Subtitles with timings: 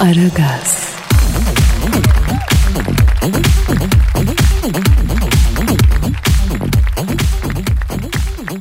[0.00, 0.84] Aragaz,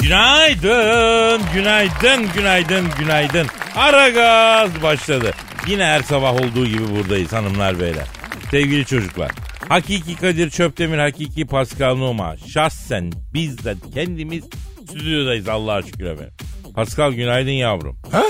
[0.03, 3.47] Günaydın, günaydın, günaydın, günaydın.
[3.75, 5.31] Ara gaz başladı.
[5.67, 8.05] Yine her sabah olduğu gibi buradayız hanımlar beyler.
[8.51, 9.31] Sevgili çocuklar.
[9.69, 12.37] Hakiki Kadir Çöptemir, hakiki Pascal Numa.
[12.37, 14.43] Şahsen biz de kendimiz
[14.89, 16.33] stüdyodayız Allah'a şükür efendim.
[16.75, 17.95] Pascal günaydın yavrum.
[18.11, 18.23] Ha?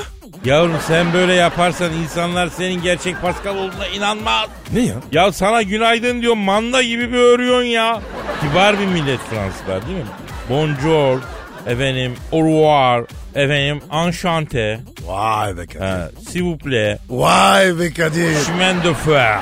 [0.45, 4.49] Yavrum sen böyle yaparsan insanlar senin gerçek Pascal olduğuna inanmaz.
[4.73, 4.95] Ne ya?
[5.11, 8.01] Ya sana günaydın diyor manda gibi bir örüyorsun ya.
[8.41, 10.03] Kibar bir millet Fransızlar değil mi?
[10.49, 11.19] Bonjour,
[11.67, 13.03] efendim, au revoir,
[13.35, 15.79] efendim, enchanté, Vay be Kadir.
[15.81, 18.35] ha, s'il vous plaît, Vay be Kadir.
[18.45, 19.39] chemin de fer.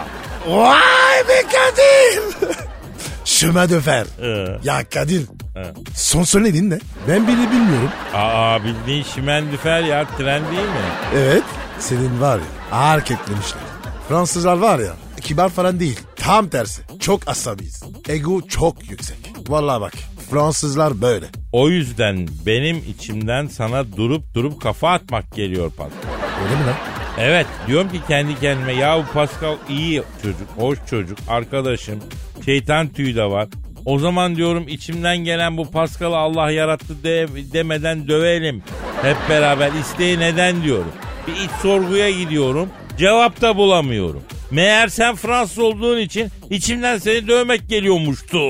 [0.47, 2.47] Vay be Kadir.
[3.25, 4.05] Chemin de fer.
[4.23, 5.21] Ee, Ya Kadir.
[5.53, 5.63] He.
[5.95, 6.79] Son söyledin ne?
[7.07, 7.89] Ben bile bilmiyorum.
[8.13, 10.91] aa bildiğin chemin de fer ya tren değil mi?
[11.15, 11.43] Evet.
[11.79, 13.61] Senin var ya ağır eklemişler.
[14.09, 15.99] Fransızlar var ya kibar falan değil.
[16.15, 16.81] Tam tersi.
[16.99, 17.83] Çok asabiyiz.
[18.09, 19.17] Ego çok yüksek.
[19.49, 19.93] Vallahi bak
[20.31, 21.25] Fransızlar böyle.
[21.51, 26.09] O yüzden benim içimden sana durup durup kafa atmak geliyor Pascal.
[26.43, 26.75] Öyle mi lan?
[27.19, 31.99] Evet diyorum ki kendi kendime ya bu Pascal iyi çocuk, hoş çocuk, arkadaşım,
[32.45, 33.47] şeytan tüyü de var.
[33.85, 38.63] O zaman diyorum içimden gelen bu Pascal'ı Allah yarattı de, demeden dövelim.
[39.01, 40.91] Hep beraber isteği neden diyorum.
[41.27, 42.69] Bir iç sorguya gidiyorum.
[42.97, 44.23] Cevap da bulamıyorum.
[44.51, 48.49] Meğer sen Fransız olduğun için içimden seni dövmek geliyormuştu.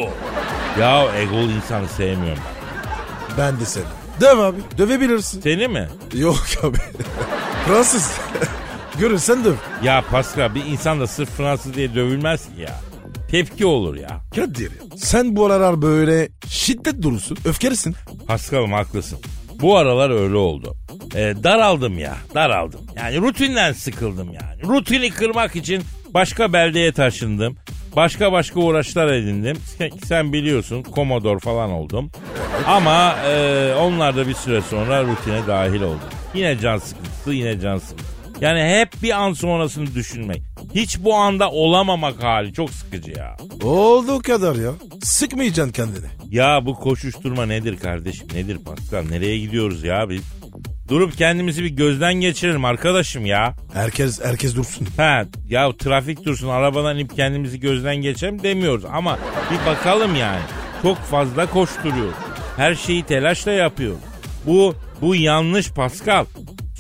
[0.79, 2.43] Ya egolu insanı sevmiyorum
[3.37, 3.37] ben.
[3.37, 3.83] Ben de seni.
[4.21, 4.57] Döv abi.
[4.77, 5.41] Dövebilirsin.
[5.41, 5.87] Seni mi?
[6.13, 6.77] Yok abi.
[7.67, 8.11] Fransız.
[8.99, 9.53] Görürsen döv.
[9.83, 12.79] Ya Pascal bir insan da sırf Fransız diye dövülmez ki ya.
[13.31, 14.21] Tepki olur ya.
[14.35, 17.37] Kadir sen bu aralar böyle şiddet durusun.
[17.45, 17.95] Öfkelisin.
[18.27, 19.19] Paskal'ım haklısın.
[19.61, 20.75] Bu aralar öyle oldu.
[21.15, 22.79] Ee, daraldım ya daraldım.
[22.97, 24.63] Yani rutinden sıkıldım yani.
[24.63, 25.83] Rutini kırmak için
[26.13, 27.57] başka beldeye taşındım.
[27.95, 29.57] Başka başka uğraşlar edindim.
[29.77, 32.11] Sen, sen biliyorsun Commodore falan oldum.
[32.67, 36.01] Ama e, onlar da bir süre sonra rutine dahil oldu.
[36.33, 38.20] Yine can sıkıntısı yine can sıkıntısı.
[38.41, 40.41] Yani hep bir an sonrasını düşünmek.
[40.75, 43.37] Hiç bu anda olamamak hali çok sıkıcı ya.
[43.63, 44.71] Olduğu kadar ya.
[45.03, 46.05] Sıkmayacaksın kendini.
[46.29, 48.27] Ya bu koşuşturma nedir kardeşim?
[48.33, 49.03] Nedir Pascal?
[49.09, 50.21] Nereye gidiyoruz ya biz?
[50.89, 53.55] Durup kendimizi bir gözden geçirelim arkadaşım ya.
[53.73, 54.87] Herkes herkes dursun.
[54.97, 59.19] Ha ya trafik dursun arabadan inip kendimizi gözden geçelim demiyoruz ama
[59.51, 60.41] bir bakalım yani.
[60.81, 62.15] Çok fazla koşturuyoruz.
[62.57, 63.95] Her şeyi telaşla yapıyor.
[64.45, 66.25] Bu bu yanlış Pascal.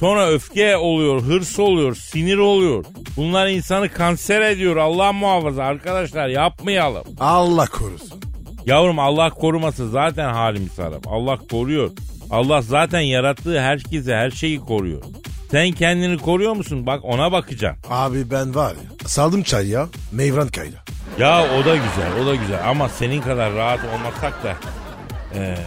[0.01, 2.85] Sonra öfke oluyor, hırs oluyor, sinir oluyor.
[3.17, 4.75] Bunlar insanı kanser ediyor.
[4.77, 7.03] Allah muhafaza arkadaşlar yapmayalım.
[7.19, 8.21] Allah korusun.
[8.65, 11.07] Yavrum Allah koruması zaten halimiz harap.
[11.07, 11.89] Allah koruyor.
[12.31, 15.01] Allah zaten yarattığı herkese her şeyi koruyor.
[15.51, 16.85] Sen kendini koruyor musun?
[16.85, 17.75] Bak ona bakacağım.
[17.89, 20.75] Abi ben var ya saldım çay ya meyvan kaydı.
[21.19, 22.69] Ya o da güzel, o da güzel.
[22.69, 24.55] Ama senin kadar rahat olmasak da
[25.35, 25.57] eee,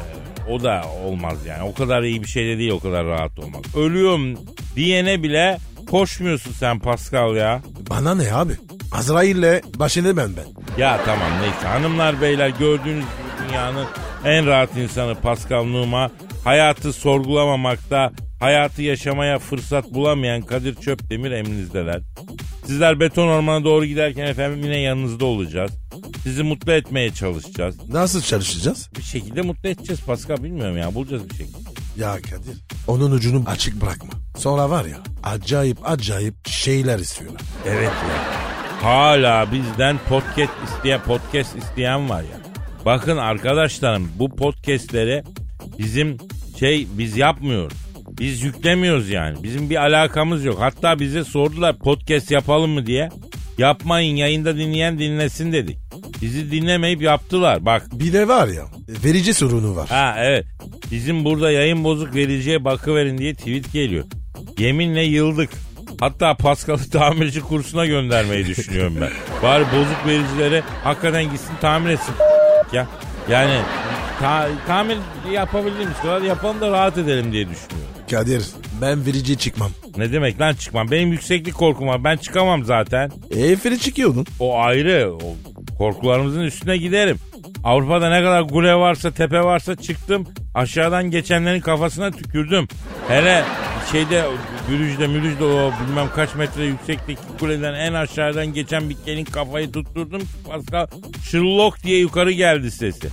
[0.48, 1.62] o da olmaz yani.
[1.62, 3.76] O kadar iyi bir şey de değil o kadar rahat olmak.
[3.76, 4.38] Ölüyorum
[4.76, 5.58] diyene bile
[5.90, 7.62] koşmuyorsun sen Pascal ya.
[7.90, 8.52] Bana ne abi?
[8.92, 10.80] Azrail'le baş edemem ben.
[10.82, 13.04] Ya tamam neyse hanımlar beyler gördüğünüz
[13.48, 13.86] dünyanın
[14.24, 16.10] en rahat insanı Pascal Numa
[16.44, 18.12] hayatı sorgulamamakta
[18.44, 22.00] hayatı yaşamaya fırsat bulamayan Kadir Çöpdemir emrinizdeler.
[22.66, 25.70] Sizler beton ormana doğru giderken efendim yine yanınızda olacağız.
[26.22, 27.88] Sizi mutlu etmeye çalışacağız.
[27.88, 28.90] Nasıl çalışacağız?
[28.96, 31.58] Bir şekilde mutlu edeceğiz Pascal bilmiyorum ya bulacağız bir şekilde.
[31.96, 34.10] Ya Kadir onun ucunu açık bırakma.
[34.38, 37.40] Sonra var ya acayip acayip şeyler istiyorlar.
[37.66, 38.44] Evet ya.
[38.82, 42.40] Hala bizden podcast isteyen podcast isteyen var ya.
[42.84, 45.22] Bakın arkadaşlarım bu podcastleri
[45.78, 46.18] bizim
[46.58, 47.83] şey biz yapmıyoruz.
[48.18, 49.42] Biz yüklemiyoruz yani.
[49.42, 50.56] Bizim bir alakamız yok.
[50.60, 53.08] Hatta bize sordular podcast yapalım mı diye.
[53.58, 55.78] Yapmayın yayında dinleyen dinlesin dedik.
[56.22, 57.64] Bizi dinlemeyip yaptılar.
[57.64, 58.62] Bak Bir de var ya
[59.04, 59.88] verici sorunu var.
[59.88, 60.44] Ha evet.
[60.90, 64.04] Bizim burada yayın bozuk vericiye bakıverin diye tweet geliyor.
[64.58, 65.50] Yeminle yıldık.
[66.00, 69.10] Hatta Pascal'ı tamirci kursuna göndermeyi düşünüyorum ben.
[69.42, 72.14] Bari bozuk vericilere hakikaten gitsin tamir etsin
[72.72, 72.86] ya.
[73.30, 73.60] Yani
[74.20, 74.98] ta- tamir
[75.32, 77.93] yapabildiğimiz kadar yapalım da rahat edelim diye düşünüyorum.
[78.10, 78.42] Kadir
[78.80, 79.70] ben verici çıkmam.
[79.96, 80.90] Ne demek lan çıkmam?
[80.90, 82.04] Benim yükseklik korkum var.
[82.04, 83.10] Ben çıkamam zaten.
[83.30, 84.26] E feri çıkıyordun.
[84.40, 85.12] O ayrı.
[85.12, 85.34] O
[85.78, 87.18] korkularımızın üstüne giderim.
[87.64, 90.26] Avrupa'da ne kadar kule varsa tepe varsa çıktım.
[90.54, 92.68] Aşağıdan geçenlerin kafasına tükürdüm.
[93.08, 93.44] Hele
[93.92, 94.24] şeyde
[94.68, 100.22] Gürüj'de Mürüj'de o bilmem kaç metre yüksekteki kuleden en aşağıdan geçen bir gelin kafayı tutturdum.
[100.48, 100.86] Pascal
[101.30, 103.08] şırlok diye yukarı geldi sesi.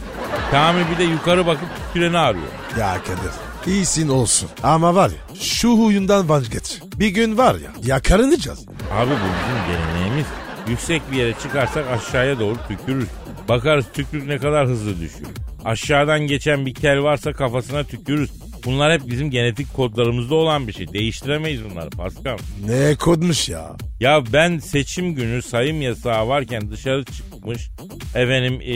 [0.51, 2.47] Kamil bir de yukarı bakıp tüküreni arıyor.
[2.79, 4.49] Ya Kadir iyisin olsun.
[4.63, 6.79] Ama var ya şu huyundan vazgeç.
[6.95, 8.59] Bir gün var ya yakaranacağız.
[8.91, 10.25] Abi bu bizim geleneğimiz.
[10.67, 13.07] Yüksek bir yere çıkarsak aşağıya doğru tükürür.
[13.49, 15.31] Bakarız tükürük ne kadar hızlı düşüyor.
[15.65, 18.31] Aşağıdan geçen bir kel varsa kafasına tükürürüz.
[18.65, 20.93] Bunlar hep bizim genetik kodlarımızda olan bir şey.
[20.93, 22.37] Değiştiremeyiz bunları Pascal.
[22.67, 23.75] Ne kodmuş ya.
[23.99, 27.69] Ya ben seçim günü sayım yasağı varken dışarı çıkmış.
[28.15, 28.75] Efendim e,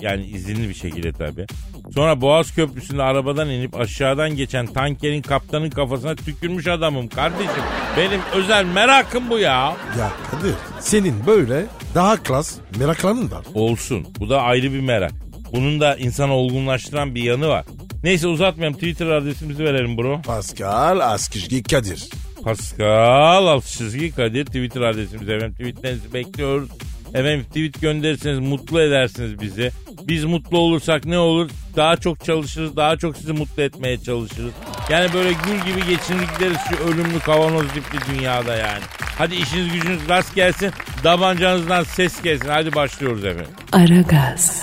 [0.00, 1.46] yani izinli bir şekilde tabii.
[1.94, 7.62] Sonra Boğaz Köprüsü'nde arabadan inip aşağıdan geçen tankerin kaptanın kafasına tükürmüş adamım kardeşim.
[7.96, 9.76] Benim özel merakım bu ya.
[9.98, 13.44] Ya Kadir senin böyle daha klas merakların var.
[13.54, 14.06] Olsun.
[14.18, 15.12] Bu da ayrı bir merak.
[15.52, 17.64] Bunun da insanı olgunlaştıran bir yanı var.
[18.04, 18.74] Neyse uzatmayalım.
[18.78, 20.22] Twitter adresimizi verelim bro.
[20.22, 22.08] Pascal Askışgi Kadir.
[22.44, 25.52] Pascal Altçizgi Kadir Twitter adresimiz efendim.
[25.52, 26.68] Tweetlerinizi bekliyoruz.
[27.14, 29.70] Efendim tweet gönderirseniz mutlu edersiniz bizi.
[30.08, 31.50] Biz mutlu olursak ne olur?
[31.78, 34.52] Daha çok çalışırız, daha çok sizi mutlu etmeye çalışırız.
[34.90, 38.82] Yani böyle gül gibi geçinir gideriz şu ölümlü kavanoz dipli dünyada yani.
[39.18, 40.72] Hadi işiniz gücünüz rast gelsin,
[41.02, 42.48] tabancanızdan ses gelsin.
[42.48, 43.52] Hadi başlıyoruz efendim.
[43.72, 44.62] Aragaz,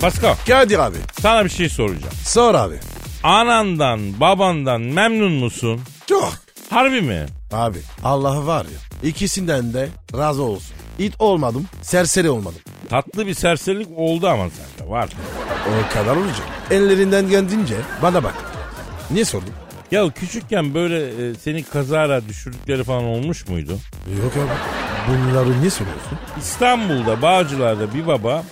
[0.00, 2.14] Pascal, Kadir abi sana bir şey soracağım.
[2.24, 2.74] sor abi.
[3.22, 5.80] Anandan, babandan memnun musun?
[6.06, 6.32] Çok.
[6.70, 7.26] Harbi mi?
[7.52, 10.76] Abi Allah var ya ikisinden de razı olsun.
[10.98, 12.60] İt olmadım serseri olmadım.
[12.90, 15.08] Tatlı bir serserilik oldu ama sende var.
[15.68, 16.46] O kadar olacak.
[16.70, 18.34] Ellerinden geldiğince bana bak.
[19.10, 19.50] Niye sordun?
[19.90, 23.78] Ya küçükken böyle e, seni kazara düşürdükleri falan olmuş muydu?
[24.22, 24.50] Yok abi.
[25.08, 26.18] Bunları niye soruyorsun?
[26.38, 28.44] İstanbul'da Bağcılar'da bir baba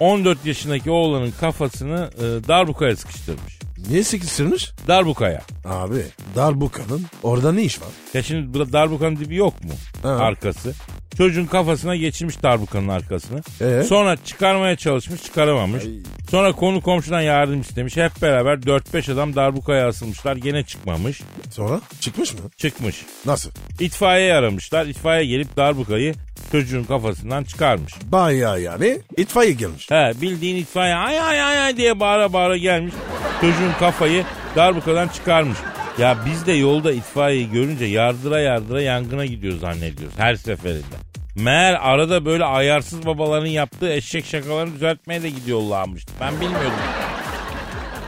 [0.00, 3.55] 14 yaşındaki oğlanın kafasını e, darbukaya sıkıştırmış.
[3.88, 4.72] Niye sıkıştırmış?
[4.88, 5.42] Darbukaya.
[5.64, 6.02] Abi
[6.36, 7.88] darbuka'nın orada ne iş var?
[8.14, 9.70] Ya şimdi burada darbukanın dibi yok mu?
[10.02, 10.08] Ha.
[10.08, 10.74] Arkası.
[11.18, 13.40] Çocuğun kafasına geçirmiş darbukanın arkasını.
[13.60, 13.82] Ee?
[13.82, 15.84] Sonra çıkarmaya çalışmış çıkaramamış.
[15.84, 15.90] Ay.
[16.30, 17.96] Sonra konu komşudan yardım istemiş.
[17.96, 20.36] Hep beraber 4-5 adam darbukaya asılmışlar.
[20.36, 21.20] Gene çıkmamış.
[21.50, 22.40] Sonra çıkmış mı?
[22.56, 23.02] Çıkmış.
[23.26, 23.50] Nasıl?
[23.80, 24.86] İtfaiye aramışlar.
[24.86, 26.14] İtfaiye gelip darbukayı
[26.52, 27.94] çocuğun kafasından çıkarmış.
[28.04, 29.90] Bayağı yani itfaiye gelmiş.
[29.90, 32.94] He bildiğin itfaiye ay ay ay ay diye bağıra bağıra gelmiş.
[33.40, 34.24] Çocuğun kafayı
[34.56, 35.58] darbukadan çıkarmış.
[35.98, 40.96] Ya biz de yolda itfaiyeyi görünce yardıra yardıra yangına gidiyor zannediyoruz her seferinde.
[41.36, 46.06] Meğer arada böyle ayarsız babaların yaptığı eşek şakalarını düzeltmeye de gidiyorlarmış.
[46.20, 46.72] Ben bilmiyordum.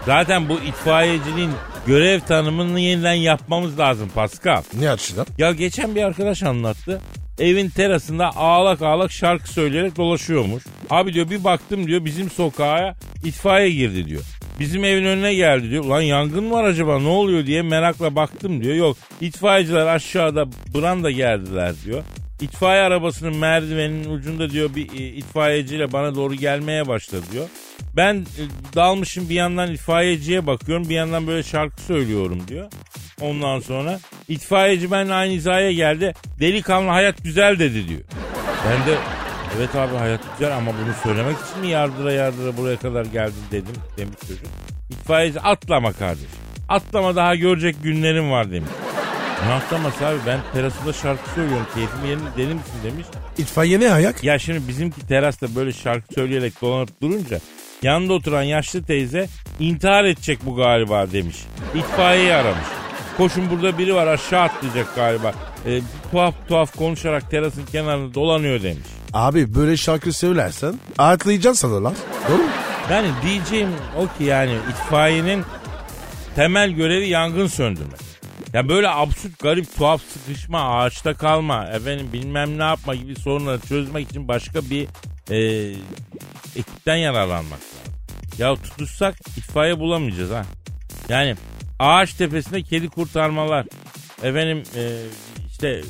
[0.06, 1.50] Zaten bu itfaiyeciliğin
[1.86, 4.62] görev tanımını yeniden yapmamız lazım Pascal.
[4.80, 5.26] Ne açıdan?
[5.38, 7.00] Ya geçen bir arkadaş anlattı.
[7.38, 10.64] Evin terasında ağlak ağlak şarkı söyleyerek dolaşıyormuş.
[10.90, 12.94] Abi diyor bir baktım diyor bizim sokağa
[13.24, 14.22] itfaiye girdi diyor.
[14.60, 15.84] Bizim evin önüne geldi diyor.
[15.84, 18.74] Ulan yangın var acaba ne oluyor diye merakla baktım diyor.
[18.74, 22.02] Yok itfaiyeciler aşağıda branda geldiler diyor.
[22.40, 27.48] İtfaiye arabasının merdivenin ucunda diyor bir e, itfaiyeciyle bana doğru gelmeye başladı diyor.
[27.96, 28.42] Ben e,
[28.74, 32.70] dalmışım bir yandan itfaiyeciye bakıyorum bir yandan böyle şarkı söylüyorum diyor.
[33.20, 36.14] Ondan sonra itfaiyeci benimle aynı hizaya geldi.
[36.40, 38.00] Delikanlı hayat güzel dedi diyor.
[38.66, 38.98] Ben de
[39.58, 43.74] evet abi hayat güzel ama bunu söylemek için mi yardıra yardıra buraya kadar geldin dedim
[43.96, 44.46] demiş çocuk.
[44.90, 46.28] İtfaiyeci atlama kardeşim.
[46.68, 48.70] Atlama daha görecek günlerim var demiş.
[49.46, 53.06] Atlaması abi ben terasında şarkı söylüyorum keyfim yerinde deli misin demiş.
[53.38, 54.24] İtfaiye ne ayak?
[54.24, 57.40] Ya şimdi bizimki terasta böyle şarkı söyleyerek dolanıp durunca
[57.82, 59.28] yanında oturan yaşlı teyze
[59.60, 61.36] intihar edecek bu galiba demiş.
[61.74, 62.66] İtfaiyeyi aramış.
[63.16, 65.32] Koşun burada biri var aşağı atlayacak galiba.
[65.66, 65.80] E,
[66.10, 68.86] tuhaf tuhaf konuşarak terasın kenarında dolanıyor demiş.
[69.12, 71.92] Abi böyle şarkı söylersen atlayacaksın sanırlar.
[72.28, 72.48] Doğru mu?
[72.90, 73.68] Yani diyeceğim
[73.98, 75.44] o ki yani itfaiyenin
[76.36, 78.07] temel görevi yangın söndürmek.
[78.52, 84.10] Ya böyle absürt garip tuhaf sıkışma ağaçta kalma efendim bilmem ne yapma gibi sorunları çözmek
[84.10, 84.88] için başka bir
[85.30, 85.38] e,
[86.56, 87.94] ekipten yararlanmak lazım.
[88.38, 90.44] Ya tutuşsak itfaiye bulamayacağız ha.
[91.08, 91.36] Yani
[91.78, 93.66] ağaç tepesinde kedi kurtarmalar.
[94.22, 94.82] Efendim e,
[95.50, 95.82] işte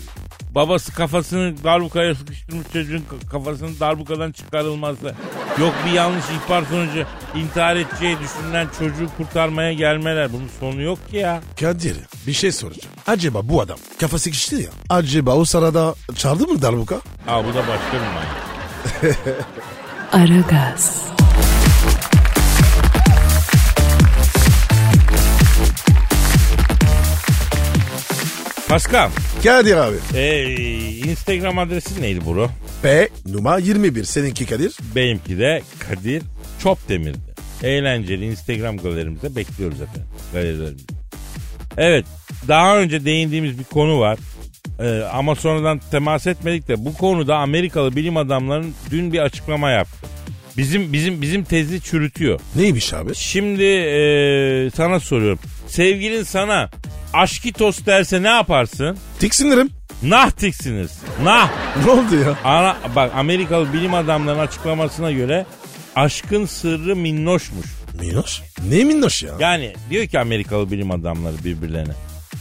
[0.58, 5.14] babası kafasını darbukaya sıkıştırmış çocuğun kafasının darbukadan çıkarılması.
[5.60, 10.32] Yok bir yanlış ihbar sonucu intihar edeceği düşünülen çocuğu kurtarmaya gelmeler.
[10.32, 11.40] Bunun sonu yok ki ya.
[11.60, 11.96] Kadir
[12.26, 12.94] bir şey soracağım.
[13.06, 14.70] Acaba bu adam kafa sıkıştı ya.
[14.88, 16.96] Acaba o sırada çaldı mı darbuka?
[17.26, 18.48] Ha bu da başka bir manyak.
[20.12, 21.02] Aragaz,
[28.68, 29.10] Pascal,
[29.44, 29.96] Kadir abi.
[30.14, 30.54] ee,
[31.10, 32.50] Instagram adresi neydi bro?
[32.82, 34.76] P numara 21 seninki Kadir.
[34.96, 36.22] Benimki de Kadir
[36.62, 37.18] Çopdemir'di.
[37.62, 40.04] Eğlenceli Instagram galerimize bekliyoruz efendim.
[40.32, 40.84] Galerilerimize.
[41.76, 42.06] Evet
[42.48, 44.18] daha önce değindiğimiz bir konu var.
[44.80, 50.06] Ee, ama sonradan temas etmedik de bu konuda Amerikalı bilim adamlarının dün bir açıklama yaptı.
[50.58, 52.40] Bizim bizim bizim tezi çürütüyor.
[52.56, 53.14] Neymiş abi?
[53.14, 55.38] Şimdi ee, sana soruyorum.
[55.66, 56.70] Sevgilin sana
[57.12, 58.98] aşkitos derse ne yaparsın?
[59.18, 59.70] Tiksinirim.
[60.02, 61.08] Nah tiksinirsin.
[61.24, 61.50] Nah.
[61.84, 62.38] Ne oldu ya?
[62.44, 65.46] Ana, bak Amerikalı bilim adamlarının açıklamasına göre
[65.96, 67.66] aşkın sırrı minnoşmuş.
[68.00, 68.42] Minnoş?
[68.68, 69.32] Ne minnoş ya?
[69.40, 71.92] Yani diyor ki Amerikalı bilim adamları birbirlerine.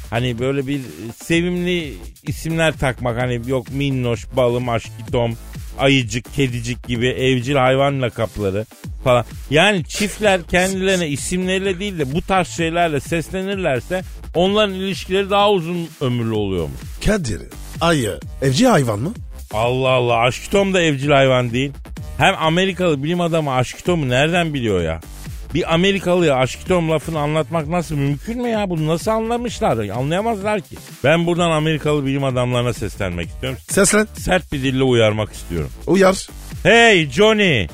[0.10, 0.82] Hani böyle bir
[1.24, 1.94] sevimli
[2.24, 5.38] isimler takmak hani yok minnoş, balım, aşkitom,
[5.78, 8.66] ayıcık, kedicik gibi evcil hayvan lakapları
[9.04, 9.26] falan.
[9.50, 14.02] Yani çiftler kendilerine isimleriyle değil de bu tarz şeylerle seslenirlerse
[14.34, 16.80] onların ilişkileri daha uzun ömürlü oluyormuş.
[17.06, 17.42] Kadir.
[17.82, 18.20] Ayı.
[18.42, 19.14] Evcil hayvan mı?
[19.54, 21.72] Allah Allah aşkitom da evcil hayvan değil.
[22.18, 25.02] Hem Amerikalı bilim adamı aşkitomu nereden biliyor ya?
[25.58, 28.70] Bir Amerikalıya aşkitom lafını anlatmak nasıl mümkün mü ya?
[28.70, 29.90] Bunu nasıl anlamışlar?
[29.90, 30.76] Anlayamazlar ki.
[31.04, 33.60] Ben buradan Amerikalı bilim adamlarına seslenmek istiyorum.
[33.70, 34.08] Seslen.
[34.14, 35.70] Sert bir dille uyarmak istiyorum.
[35.88, 36.28] Uyar.
[36.64, 37.68] Hey Johnny!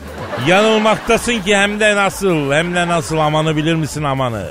[0.47, 4.49] Yanılmaktasın ki hem de nasıl hem de nasıl amanı bilir misin amanı?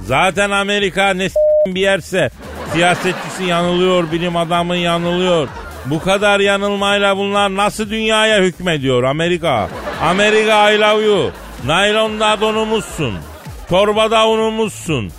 [0.00, 1.28] Zaten Amerika ne
[1.66, 2.30] bir yerse
[2.72, 5.48] siyasetçisi yanılıyor, bilim adamı yanılıyor.
[5.86, 9.68] Bu kadar yanılmayla bunlar nasıl dünyaya hükmediyor Amerika?
[10.02, 11.30] Amerika I love you.
[11.66, 13.14] Naylonda donumuzsun.
[13.68, 15.10] Torbada unumuzsun.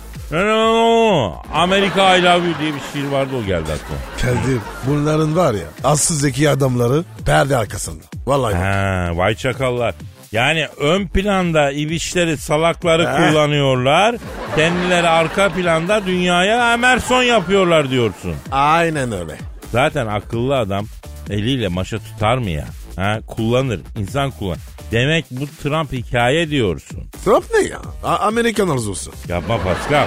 [1.54, 4.00] Amerika I love you diye bir şiir vardı o geldi aklıma.
[4.22, 4.58] Kadir.
[4.86, 8.04] Bunların var ya asıl zeki adamları perde arkasında.
[8.26, 8.54] Vallahi.
[8.54, 9.94] Ha, vay çakallar.
[10.32, 13.16] Yani ön planda ibişleri salakları Eh.
[13.16, 14.16] kullanıyorlar.
[14.56, 18.34] Kendileri arka planda dünyaya Emerson yapıyorlar diyorsun.
[18.52, 19.36] Aynen öyle.
[19.72, 20.86] Zaten akıllı adam
[21.30, 22.64] eliyle maşa tutar mı ya?
[22.96, 23.80] Ha, kullanır.
[23.98, 24.56] insan kullan.
[24.92, 26.98] Demek bu Trump hikaye diyorsun.
[27.24, 27.78] Trump ne ya?
[28.04, 29.12] A- Amerikan arzusu.
[29.28, 30.06] Yapma Pascal.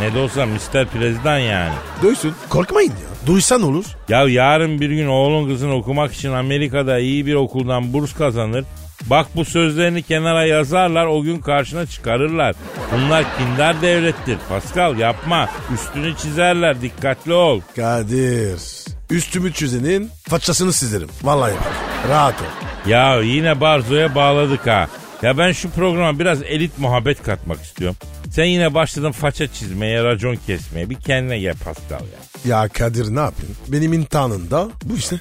[0.00, 0.86] Ne de olsa Mr.
[0.86, 1.74] President yani.
[2.02, 2.34] Duysun.
[2.48, 3.26] Korkmayın ya.
[3.26, 3.84] Duysan olur.
[4.08, 8.64] Ya yarın bir gün oğlun kızın okumak için Amerika'da iyi bir okuldan burs kazanır.
[9.02, 12.54] Bak bu sözlerini kenara yazarlar o gün karşına çıkarırlar.
[12.94, 14.38] Bunlar kindar devlettir.
[14.48, 15.48] Pascal yapma.
[15.74, 17.60] Üstünü çizerler dikkatli ol.
[17.76, 18.60] Kadir.
[19.10, 21.08] Üstümü çizenin façasını sizerim.
[21.22, 21.72] Vallahi bak.
[22.08, 22.44] Rahat ol.
[22.90, 24.88] Ya yine Barzo'ya bağladık ha.
[25.22, 27.96] Ya ben şu programa biraz elit muhabbet katmak istiyorum.
[28.30, 30.90] Sen yine başladın faça çizmeye, racon kesmeye.
[30.90, 32.18] Bir kendine gel Pascal ya.
[32.44, 33.56] Ya Kadir ne yapayım?
[33.68, 35.16] Benim imtihanında bu işte.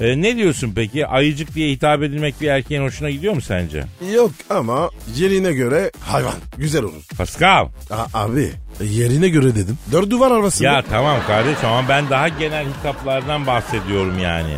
[0.00, 1.06] E, ne diyorsun peki?
[1.06, 3.84] Ayıcık diye hitap edilmek bir erkeğin hoşuna gidiyor mu sence?
[4.14, 6.34] Yok ama yerine göre hayvan.
[6.56, 7.02] Güzel olur.
[7.18, 7.68] Pascal.
[7.90, 8.50] A- abi
[8.84, 9.78] yerine göre dedim.
[9.92, 10.68] Dört duvar arasında.
[10.68, 14.52] Ya tamam kardeşim ama ben daha genel hitaplardan bahsediyorum yani.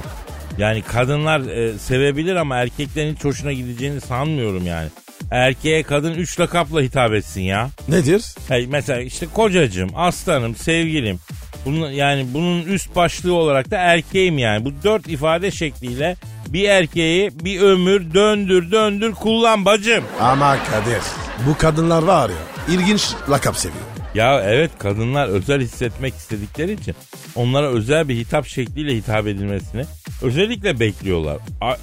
[0.58, 4.88] Yani kadınlar e, sevebilir ama erkeklerin hiç hoşuna gideceğini sanmıyorum yani.
[5.30, 7.70] Erkeğe kadın üç lakapla hitap etsin ya.
[7.88, 8.24] Nedir?
[8.48, 11.18] Hey, mesela işte kocacığım, aslanım, sevgilim.
[11.64, 14.64] Bunun, yani bunun üst başlığı olarak da erkeğim yani.
[14.64, 16.16] Bu dört ifade şekliyle
[16.48, 20.04] bir erkeği bir ömür döndür döndür kullan bacım.
[20.20, 21.02] Ama Kadir
[21.46, 23.84] bu kadınlar var ya ilginç lakap seviyor.
[24.14, 26.94] Ya evet kadınlar özel hissetmek istedikleri için
[27.36, 29.84] onlara özel bir hitap şekliyle hitap edilmesini
[30.22, 31.38] özellikle bekliyorlar.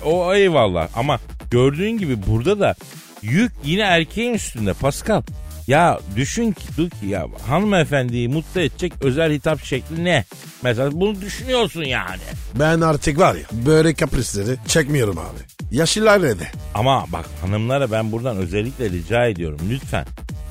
[0.06, 1.20] O eyvallah ama
[1.52, 2.76] gördüğün gibi burada da
[3.22, 5.22] yük yine erkeğin üstünde Pascal.
[5.68, 6.64] Ya düşün ki,
[7.08, 10.26] ya hanımefendiyi mutlu edecek özel hitap şekli ne?
[10.64, 12.22] Mesela bunu düşünüyorsun yani.
[12.60, 15.57] Ben artık var ya böyle kaprisleri çekmiyorum abi.
[15.72, 16.48] Yaşlılar ne de.
[16.74, 20.06] Ama bak hanımlara ben buradan özellikle rica ediyorum lütfen.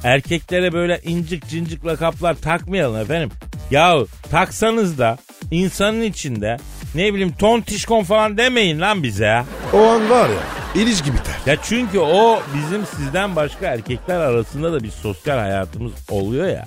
[0.04, 3.30] Erkeklere böyle incik cincik lakaplar takmayalım efendim.
[3.70, 3.96] Ya
[4.30, 5.18] taksanız da
[5.50, 6.56] insanın içinde
[6.94, 9.44] ne bileyim tontişkon falan demeyin lan bize ya.
[9.72, 11.34] O an var ya ilişki biter.
[11.46, 16.64] Ya çünkü o bizim sizden başka erkekler arasında da bir sosyal hayatımız oluyor ya.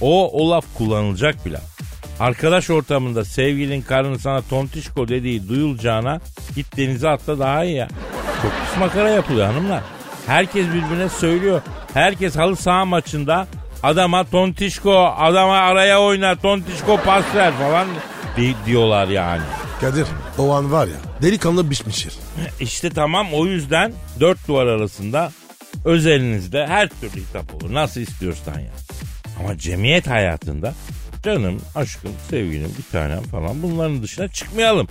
[0.00, 1.73] O, o laf kullanılacak bir laf.
[2.24, 6.20] Arkadaş ortamında sevgilin karın sana tontişko dediği duyulacağına
[6.54, 7.88] git denize atla daha iyi ya.
[8.42, 9.82] Çok pis makara yapılıyor hanımlar.
[10.26, 11.62] Herkes birbirine söylüyor.
[11.94, 13.46] Herkes halı saha maçında
[13.82, 17.88] adama tontişko, adama araya oyna, tontişko pas ver falan
[18.36, 19.42] di- diyorlar yani.
[19.80, 20.06] Kadir
[20.38, 22.12] o an var ya delikanlı biçmişir.
[22.60, 25.32] İşte tamam o yüzden dört duvar arasında
[25.84, 27.74] özelinizde her türlü hitap olur.
[27.74, 28.70] Nasıl istiyorsan ya.
[29.40, 30.74] Ama cemiyet hayatında
[31.24, 34.88] canım, aşkım, sevgilim, bir tanem falan bunların dışına çıkmayalım.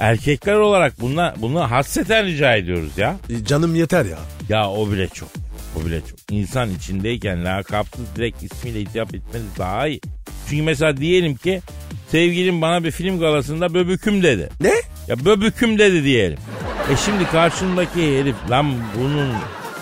[0.00, 3.16] Erkekler olarak buna, bunu hasreten rica ediyoruz ya.
[3.30, 4.18] E, canım yeter ya.
[4.48, 5.28] Ya o bile çok.
[5.76, 6.18] O bile çok.
[6.30, 10.00] İnsan içindeyken lakapsız direkt ismiyle hitap etmeniz daha iyi.
[10.48, 11.60] Çünkü mesela diyelim ki
[12.08, 14.48] sevgilim bana bir film galasında böbüküm dedi.
[14.60, 14.74] Ne?
[15.08, 16.38] Ya böbüküm dedi diyelim.
[16.92, 19.32] E şimdi karşımdaki herif lan bunun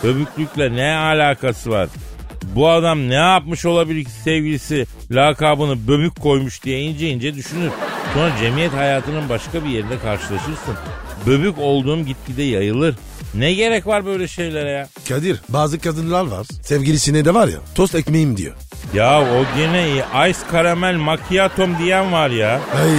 [0.04, 1.88] böbüklükle ne alakası var?
[2.42, 7.70] Bu adam ne yapmış olabilir ki sevgilisi lakabını böbük koymuş diye ince ince düşünür.
[8.14, 10.74] Sonra cemiyet hayatının başka bir yerinde karşılaşırsın.
[11.26, 12.94] Böbük olduğum gitgide yayılır.
[13.34, 14.88] Ne gerek var böyle şeylere ya?
[15.08, 16.46] Kadir bazı kadınlar var.
[16.62, 18.54] Sevgilisine de var ya tost ekmeğim diyor.
[18.94, 20.30] Ya o gene iyi.
[20.30, 22.50] Ice karamel macchiato'm diyen var ya.
[22.52, 22.90] Ay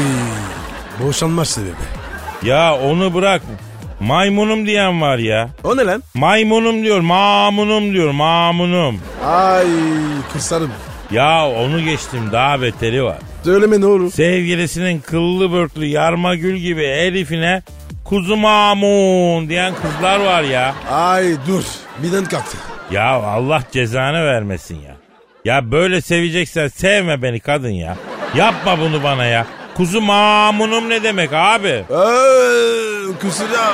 [1.05, 1.71] boşanma sebebi.
[2.43, 3.41] Ya onu bırak.
[4.07, 5.49] Maymunum diyen var ya.
[5.63, 6.03] O ne lan?
[6.13, 8.99] Maymunum diyor, mamunum diyor, mamunum.
[9.25, 9.67] Ay
[10.33, 10.71] kısarım.
[11.11, 13.17] Ya onu geçtim daha beteri var.
[13.43, 14.11] Söyleme ne olur.
[14.11, 17.61] Sevgilisinin kıllı börtlü yarma gül gibi Elif'ine
[18.05, 20.75] kuzu mamun diyen kızlar var ya.
[20.91, 21.63] Ay dur.
[22.03, 22.57] Birden kalktı.
[22.91, 24.95] Ya Allah cezanı vermesin ya.
[25.45, 27.97] Ya böyle seveceksen sevme beni kadın ya.
[28.35, 29.45] Yapma bunu bana ya.
[29.77, 31.67] Kuzu mamunum ne demek abi?
[31.67, 33.73] Eee kusura.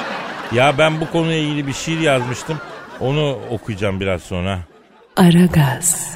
[0.54, 2.58] Ya ben bu konuyla ilgili bir şiir yazmıştım.
[3.00, 4.60] Onu okuyacağım biraz sonra.
[5.18, 6.10] Aragaz,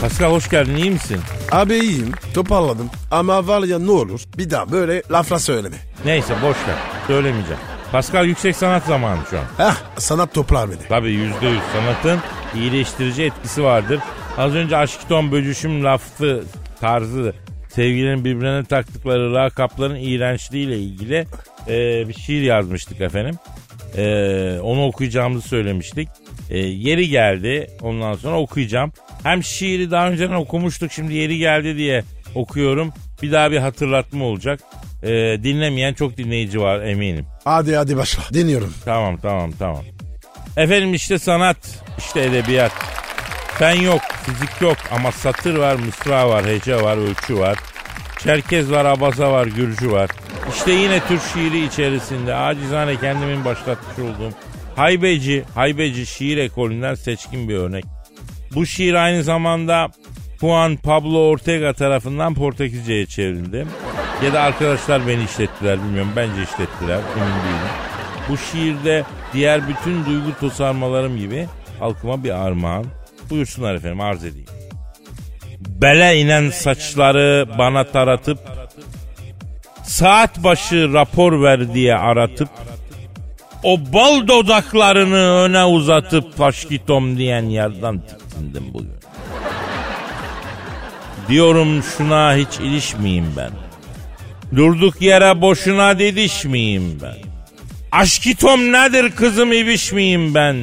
[0.00, 1.20] Pascal hoş geldin iyi misin?
[1.52, 5.76] Abi iyiyim toparladım ama var ya ne olur bir daha böyle lafla söyleme.
[6.04, 6.74] Neyse boş ver.
[7.06, 7.60] Söylemeyeceğim.
[7.92, 9.44] Pascal yüksek sanat zamanı şu an.
[9.68, 10.88] Heh sanat toplar beni.
[10.88, 12.20] Tabii yüzde yüz sanatın
[12.56, 14.00] iyileştirici etkisi vardır.
[14.38, 16.44] Az önce aşkiton bölüşüm lafı
[16.80, 17.34] tarzı
[17.68, 21.26] sevgililerin birbirine taktıkları lakapların iğrençliğiyle ilgili
[21.68, 23.34] e, bir şiir yazmıştık efendim.
[23.96, 24.04] E,
[24.62, 26.08] onu okuyacağımızı söylemiştik.
[26.50, 28.92] E, yeri geldi ondan sonra okuyacağım.
[29.22, 32.92] Hem şiiri daha önceden okumuştuk şimdi yeri geldi diye okuyorum.
[33.22, 34.60] Bir daha bir hatırlatma olacak.
[35.02, 37.26] E, dinlemeyen çok dinleyici var eminim.
[37.44, 38.74] Hadi hadi başla dinliyorum.
[38.84, 39.93] Tamam tamam tamam.
[40.56, 41.56] Efendim işte sanat,
[41.98, 42.72] işte edebiyat.
[43.58, 47.58] Fen yok, fizik yok ama satır var, mısra var, hece var, ölçü var.
[48.18, 50.10] Çerkez var, abaza var, gürcü var.
[50.56, 54.32] İşte yine Türk şiiri içerisinde acizane kendimin başlatmış olduğum
[54.76, 57.84] haybeci, haybeci şiir ekolünden seçkin bir örnek.
[58.54, 59.88] Bu şiir aynı zamanda
[60.40, 63.66] Juan Pablo Ortega tarafından Portekizce'ye çevrildi.
[64.24, 66.12] Ya da arkadaşlar beni işlettiler bilmiyorum.
[66.16, 67.93] Bence işlettiler emin değilim.
[68.28, 71.46] Bu şiirde diğer bütün duygu tosarmalarım gibi
[71.78, 72.84] halkıma bir armağan.
[73.30, 74.46] Buyursunlar efendim arz edeyim.
[75.60, 78.38] Bele inen saçları bana taratıp
[79.82, 82.48] saat başı rapor ver diye aratıp
[83.62, 88.94] o bal dodaklarını öne uzatıp faşkitom diyen yerden tiksindim bugün.
[91.28, 93.50] Diyorum şuna hiç ilişmeyeyim ben.
[94.56, 97.33] Durduk yere boşuna didişmeyeyim ben.
[97.94, 100.56] Aşkitom nedir kızım ibiş miyim ben?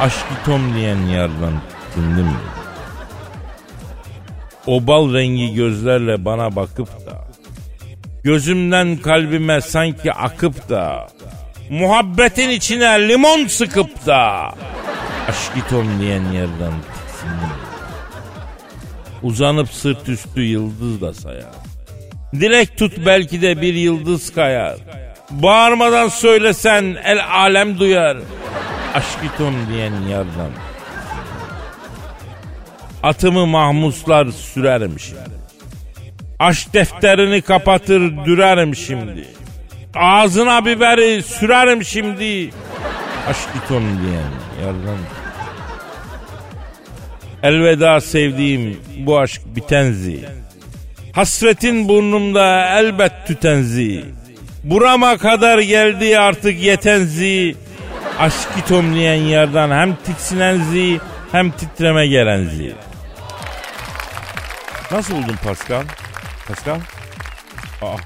[0.00, 2.28] Aşkitom diyen yerden tiksindim.
[4.66, 7.24] O bal rengi gözlerle bana bakıp da
[8.24, 11.06] Gözümden kalbime sanki akıp da
[11.70, 14.54] Muhabbetin içine limon sıkıp da
[15.28, 17.54] Aşkitom diyen yerden tiksindim.
[19.22, 21.54] Uzanıp sırt üstü yıldız da sayar.
[22.34, 24.76] Direkt tut belki de bir yıldız kayar.
[25.30, 28.16] Bağırmadan söylesen el alem duyar.
[28.94, 30.50] Aşkitom diyen yerden.
[33.02, 35.20] Atımı mahmuslar sürerim şimdi.
[36.38, 39.28] Aşk defterini kapatır dürerim şimdi.
[39.94, 42.50] Ağzına biberi sürerim şimdi.
[43.28, 44.98] Aşkitom diyen yerden.
[47.42, 50.20] Elveda sevdiğim bu aşk bitenzi.
[51.12, 54.04] Hasretin burnumda elbet tütenzi.
[54.64, 57.56] Burama kadar geldi artık yetenzi.
[58.18, 61.00] Aşkı tomlayan yerden hem tiksinenzi
[61.32, 62.74] hem titreme gelenzi.
[64.90, 65.82] Nasıl buldun Pascal?
[66.48, 66.78] Pascal?
[67.82, 67.96] Aa,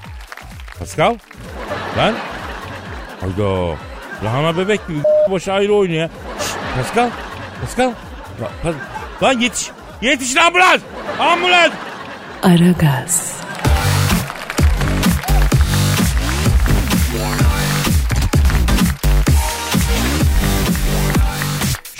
[0.79, 1.15] Pascal?
[1.97, 2.13] Lan?
[3.21, 3.75] Hayda.
[4.23, 4.99] Lahana bebek gibi
[5.31, 6.09] başı ayrı oynuyor.
[6.39, 7.09] Şşt, Pascal?
[7.61, 7.91] Pascal?
[8.41, 9.69] La- Pas- Lan yetiş.
[10.01, 10.81] Yetiş ambulans.
[11.19, 11.71] Ambulans.
[12.43, 13.33] Aragaz,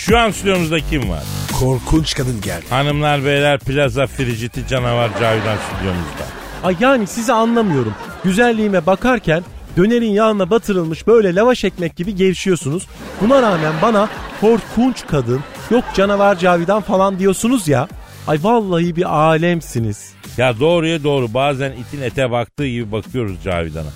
[0.09, 1.23] Şu an stüdyomuzda kim var?
[1.59, 2.65] Korkunç kadın geldi.
[2.69, 6.23] Hanımlar beyler plaza friciti canavar Cavidan stüdyomuzda.
[6.63, 7.93] Ay yani sizi anlamıyorum.
[8.23, 9.43] Güzelliğime bakarken
[9.77, 12.87] dönerin yağına batırılmış böyle lavaş ekmek gibi gevşiyorsunuz.
[13.21, 14.09] Buna rağmen bana
[14.41, 17.87] korkunç kadın yok canavar Cavidan falan diyorsunuz ya.
[18.27, 20.13] Ay vallahi bir alemsiniz.
[20.37, 23.89] Ya doğruya doğru bazen itin ete baktığı gibi bakıyoruz Cavidan'a.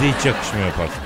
[0.00, 1.02] Bize hiç yakışmıyor Pascal.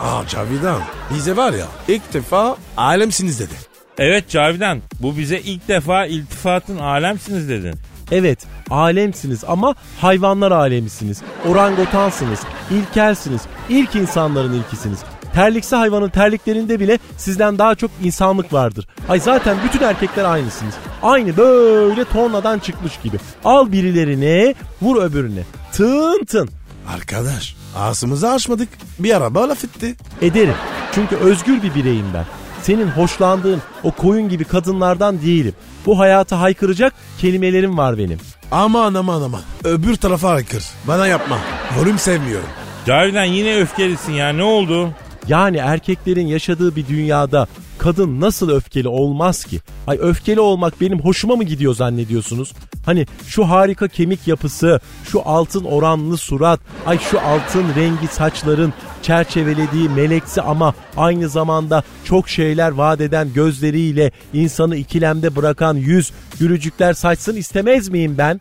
[0.00, 0.82] Aa Cavidan
[1.14, 3.67] bize var ya ilk defa alemsiniz dedi.
[3.98, 7.74] Evet Cavidan bu bize ilk defa iltifatın alemsiniz dedin.
[8.10, 8.38] Evet
[8.70, 11.22] alemsiniz ama hayvanlar alemisiniz.
[11.48, 14.98] Orangotansınız, ilkelsiniz, ilk insanların ilkisiniz.
[15.34, 18.88] Terliksi hayvanın terliklerinde bile sizden daha çok insanlık vardır.
[19.08, 20.74] Ay zaten bütün erkekler aynısınız.
[21.02, 23.16] Aynı böyle tornadan çıkmış gibi.
[23.44, 25.42] Al birilerine vur öbürüne.
[25.72, 26.48] Tın tın.
[26.94, 29.94] Arkadaş ağzımızı açmadık bir araba laf etti.
[30.22, 30.54] Ederim.
[30.94, 32.24] Çünkü özgür bir bireyim ben.
[32.68, 35.54] Senin hoşlandığın o koyun gibi kadınlardan değilim.
[35.86, 38.18] Bu hayata haykıracak kelimelerim var benim.
[38.50, 41.38] Aman aman aman öbür tarafa aykır bana yapma
[41.78, 42.48] volüm sevmiyorum.
[42.86, 44.90] Cavidan yine öfkelisin ya ne oldu?
[45.28, 47.46] Yani erkeklerin yaşadığı bir dünyada
[47.78, 49.60] kadın nasıl öfkeli olmaz ki?
[49.86, 52.52] Ay öfkeli olmak benim hoşuma mı gidiyor zannediyorsunuz?
[52.86, 59.88] Hani şu harika kemik yapısı, şu altın oranlı surat, ay şu altın rengi saçların çerçevelediği
[59.88, 67.36] meleksi ama aynı zamanda çok şeyler vaat eden gözleriyle insanı ikilemde bırakan yüz, gülücükler saçsın
[67.36, 68.40] istemez miyim ben?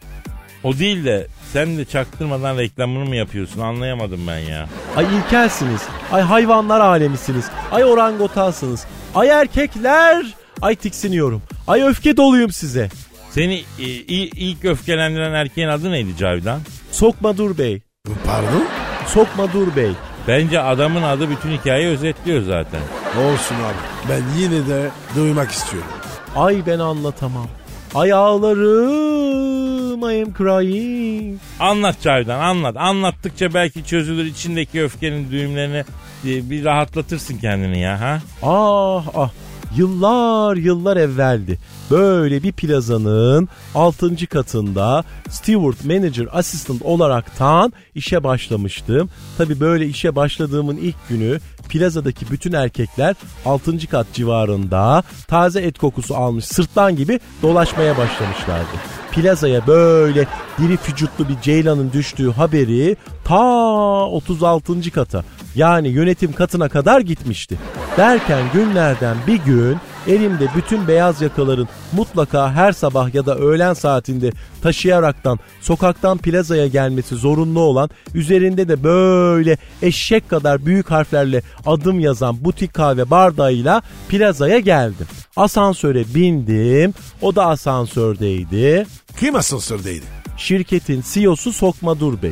[0.63, 4.69] O değil de sen de çaktırmadan reklamını mı yapıyorsun anlayamadım ben ya.
[4.95, 8.85] Ay ilkelsiniz, ay hayvanlar alemisiniz, ay orangotansınız,
[9.17, 10.25] ay erkekler,
[10.61, 12.89] ay tiksiniyorum, ay öfke doluyum size.
[13.31, 13.83] Seni e,
[14.23, 16.61] ilk öfkelendiren erkeğin adı neydi Cavidan?
[16.91, 17.81] Sokma Dur Bey,
[18.25, 18.65] Pardon?
[19.07, 19.91] Sokma Dur Bey.
[20.27, 22.79] Bence adamın adı bütün hikayeyi özetliyor zaten.
[23.19, 25.89] Olsun abi ben yine de duymak istiyorum.
[26.35, 27.47] Ay ben anlatamam.
[27.95, 29.56] Ay ağlarım,
[30.03, 31.39] I am crying.
[31.59, 32.77] Anlat Cavidan anlat.
[32.77, 35.83] Anlattıkça belki çözülür içindeki öfkenin düğümlerini
[36.25, 38.21] e, bir rahatlatırsın kendini ya ha.
[38.43, 39.29] Ah ah
[39.75, 41.59] yıllar yıllar evveldi.
[41.91, 44.27] Böyle bir plazanın 6.
[44.27, 49.09] katında steward manager assistant olaraktan işe başlamıştım.
[49.37, 53.87] Tabi böyle işe başladığımın ilk günü plazadaki bütün erkekler 6.
[53.87, 58.77] kat civarında taze et kokusu almış sırtlan gibi dolaşmaya başlamışlardı.
[59.11, 64.91] Plazaya böyle diri vücutlu bir ceylanın düştüğü haberi ta 36.
[64.91, 65.23] kata
[65.55, 67.57] yani yönetim katına kadar gitmişti.
[67.97, 74.31] Derken günlerden bir gün elimde bütün beyaz yakaların mutlaka her sabah ya da öğlen saatinde
[74.61, 82.45] taşıyaraktan sokaktan plazaya gelmesi zorunlu olan üzerinde de böyle eşek kadar büyük harflerle adım yazan
[82.45, 85.07] butik kahve bardağıyla plazaya geldim.
[85.35, 86.93] Asansöre bindim.
[87.21, 88.85] O da asansördeydi.
[89.19, 90.05] Kim asansördeydi?
[90.37, 92.31] Şirketin CEO'su Sokma Dur Bey.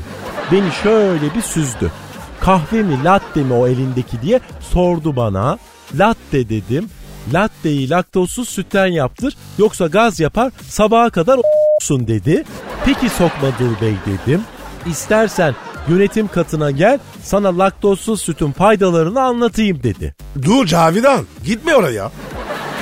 [0.52, 1.92] Beni şöyle bir süzdü.
[2.40, 5.58] Kahve mi latte mi o elindeki diye sordu bana.
[5.96, 6.90] Latte dedim.
[7.34, 12.44] Latteyi laktozsuz sütten yaptır yoksa gaz yapar sabaha kadar o**sun dedi.
[12.86, 14.42] Peki Sokma Dur Bey dedim.
[14.86, 15.56] İstersen
[15.90, 20.16] yönetim katına gel sana laktozsuz sütün faydalarını anlatayım dedi.
[20.42, 22.12] Dur Cavidan gitme oraya.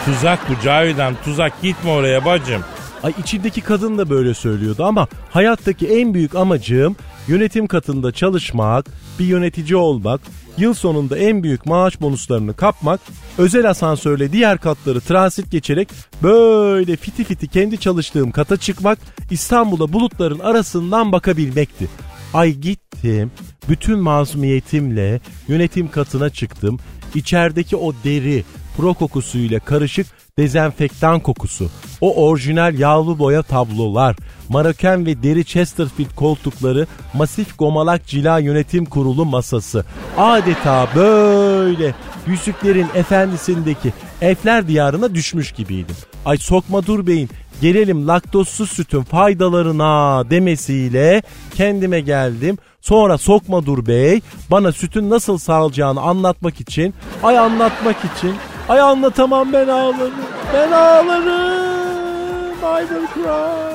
[0.05, 2.63] Tuzak bu Cavidan tuzak gitme oraya bacım.
[3.03, 6.95] Ay içindeki kadın da böyle söylüyordu ama hayattaki en büyük amacım
[7.27, 8.85] yönetim katında çalışmak,
[9.19, 10.21] bir yönetici olmak,
[10.57, 12.99] yıl sonunda en büyük maaş bonuslarını kapmak,
[13.37, 15.89] özel asansörle diğer katları transit geçerek
[16.23, 18.99] böyle fiti fiti kendi çalıştığım kata çıkmak,
[19.31, 21.87] İstanbul'a bulutların arasından bakabilmekti.
[22.33, 23.31] Ay gittim,
[23.69, 26.79] bütün masumiyetimle yönetim katına çıktım.
[27.15, 28.43] İçerideki o deri,
[28.77, 30.07] pro kokusuyla karışık
[30.37, 31.69] dezenfektan kokusu,
[32.01, 34.15] o orijinal yağlı boya tablolar,
[34.49, 39.85] Maroken ve deri Chesterfield koltukları, masif gomalak cila yönetim kurulu masası.
[40.17, 41.95] Adeta böyle
[42.27, 45.95] Yüzüklerin Efendisi'ndeki Elfler diyarına düşmüş gibiydim.
[46.25, 47.29] Ay Sokma Dur Bey'in
[47.61, 51.21] gelelim laktozsuz sütün faydalarına demesiyle
[51.55, 52.57] kendime geldim.
[52.81, 58.35] Sonra Sokma Dur Bey bana sütün nasıl sağlayacağını anlatmak için, ay anlatmak için,
[58.69, 60.13] ay anlatamam ben ağlarım,
[60.53, 61.73] ben ağlarım,
[62.53, 63.73] I will cry.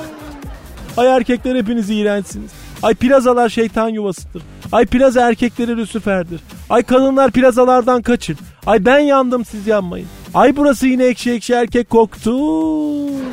[0.97, 2.51] Ay erkekler hepiniz iğrençsiniz.
[2.83, 4.43] Ay plazalar şeytan yuvasıdır.
[4.73, 6.41] Ay plaza erkekleri Lucifer'dir.
[6.71, 8.37] Ay kadınlar plazalardan kaçın.
[8.67, 10.07] Ay ben yandım siz yanmayın.
[10.35, 12.33] Ay burası yine ekşi ekşi erkek koktu.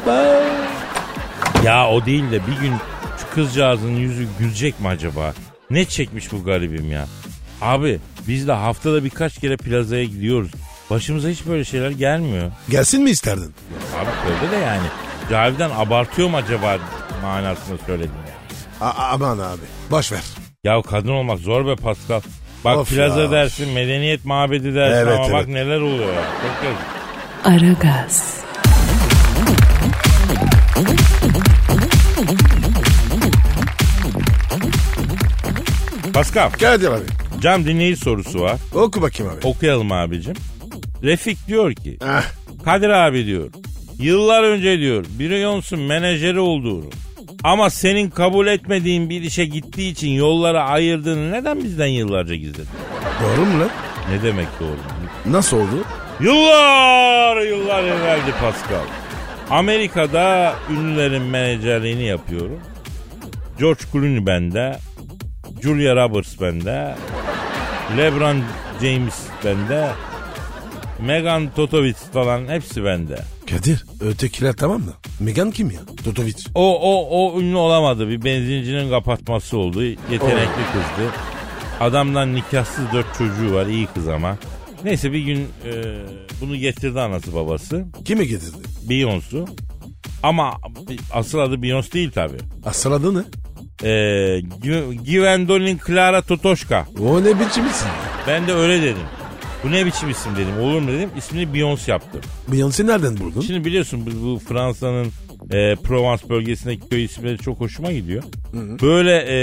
[0.07, 0.43] Ben...
[1.63, 2.73] Ya o değil de bir gün
[3.17, 5.33] şu kızcağızın yüzü gülecek mi acaba?
[5.69, 7.05] Ne çekmiş bu garibim ya?
[7.61, 10.51] Abi biz de haftada birkaç kere plazaya gidiyoruz.
[10.89, 12.51] Başımıza hiç böyle şeyler gelmiyor.
[12.69, 13.55] Gelsin mi isterdin?
[13.97, 14.87] Abi söyle de yani.
[15.29, 16.77] Cavidan abartıyor mu acaba
[17.21, 18.93] manasını söyledin yani.
[18.97, 20.23] Aman abi boş ver.
[20.63, 22.21] Ya kadın olmak zor be Pascal.
[22.65, 23.31] Bak of plaza ya.
[23.31, 25.33] dersin, medeniyet mabedi dersin evet, ama evet.
[25.33, 26.23] bak neler oluyor ya.
[26.41, 27.75] Çok Ara
[36.13, 36.51] Pascal.
[36.59, 37.05] Geldi abi.
[37.41, 38.59] Cam dinleyici sorusu var.
[38.73, 39.47] Oku bakayım abi.
[39.47, 40.33] Okuyalım abicim.
[41.05, 42.23] Refik diyor ki, Ah,
[42.65, 43.49] Kadir abi diyor.
[43.99, 46.89] Yıllar önce diyor Beyoncé'un menajeri olduğunu
[47.43, 52.67] ama senin kabul etmediğin bir işe gittiği için yollara ayırdığını neden bizden yıllarca gizledin?
[53.23, 53.69] doğru mu lan?
[54.11, 54.77] Ne demek doğru?
[55.33, 55.83] Nasıl oldu?
[56.19, 58.85] Yıllar yıllar evveldi Pascal.
[59.49, 62.59] Amerika'da ünlülerin menajerliğini yapıyorum.
[63.59, 64.77] George Clooney bende.
[65.63, 66.95] Julia Roberts bende.
[67.97, 68.37] LeBron
[68.81, 69.87] James bende.
[70.99, 73.19] Megan Totovic falan hepsi bende.
[73.49, 74.93] Kadir ötekiler tamam mı?
[75.19, 75.79] Megan kim ya?
[76.05, 76.35] Totovic.
[76.55, 78.09] O o o ünlü olamadı.
[78.09, 79.83] Bir benzincinin kapatması oldu.
[79.83, 81.11] Yetenekli kızdı.
[81.79, 83.65] Adamdan nikahsız dört çocuğu var.
[83.65, 84.37] iyi kız ama.
[84.83, 85.71] Neyse bir gün e,
[86.41, 87.85] bunu getirdi anası babası.
[88.05, 88.57] Kimi getirdi?
[88.89, 89.47] Beyoncé.
[90.23, 90.57] Ama
[91.13, 92.37] asıl adı Beyoncé değil tabi.
[92.65, 93.23] Asıl adı ne?
[93.83, 94.41] Ee,
[95.05, 96.85] Gwendolyn Clara Totoşka.
[96.99, 97.87] O ne biçim isim?
[98.27, 99.03] Ben de öyle dedim.
[99.63, 100.59] Bu ne biçim isim dedim.
[100.61, 101.09] Olur mu dedim.
[101.17, 102.21] İsmini Beyoncé yaptım.
[102.51, 103.41] Beyoncé nereden buldun?
[103.41, 105.05] Şimdi biliyorsun bu, bu Fransa'nın
[105.51, 108.23] e, Provence bölgesindeki köy isimleri çok hoşuma gidiyor.
[108.81, 109.37] Böyle e,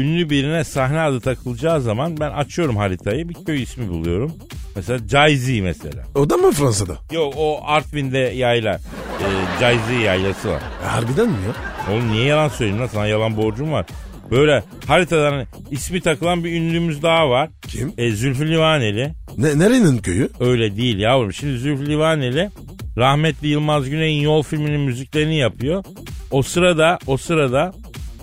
[0.00, 4.32] ünlü birine sahne adı takılacağı zaman ben açıyorum haritayı bir köy ismi buluyorum.
[4.76, 6.02] Mesela Jay-Z mesela.
[6.14, 6.96] O da mı Fransa'da?
[7.12, 8.74] Yok o Artvin'de yayla.
[9.20, 9.26] E,
[9.64, 10.62] Jay-Z yaylası var.
[10.84, 11.94] E, harbiden mi ya?
[11.94, 13.86] Oğlum niye yalan söyleyeyim lan sana yalan borcum var.
[14.30, 17.50] Böyle haritadan ismi takılan bir ünlümüz daha var.
[17.68, 17.92] Kim?
[17.98, 19.12] E, Zülfü Livaneli.
[19.38, 20.28] Ne, nerenin köyü?
[20.40, 21.32] Öyle değil yavrum.
[21.32, 22.50] Şimdi Zülfü Livaneli
[22.96, 25.84] rahmetli Yılmaz Güney'in Yol filminin müziklerini yapıyor.
[26.30, 27.72] O sırada o sırada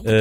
[0.06, 0.14] e,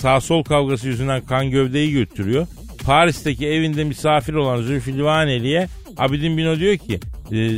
[0.00, 2.46] sağ sol kavgası yüzünden kan gövdeyi götürüyor.
[2.84, 7.00] Paris'teki evinde misafir olan Zülfü Livaneli'ye Abidin Bino diyor ki
[7.32, 7.50] e,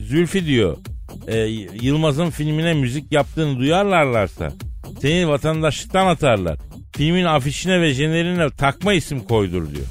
[0.00, 0.76] Zülfü diyor
[1.28, 1.38] e,
[1.82, 4.52] Yılmaz'ın filmine müzik yaptığını duyarlarlarsa
[5.00, 6.58] seni vatandaşlıktan atarlar.
[7.00, 9.86] Filmin afişine ve jenerine takma isim koydur diyor.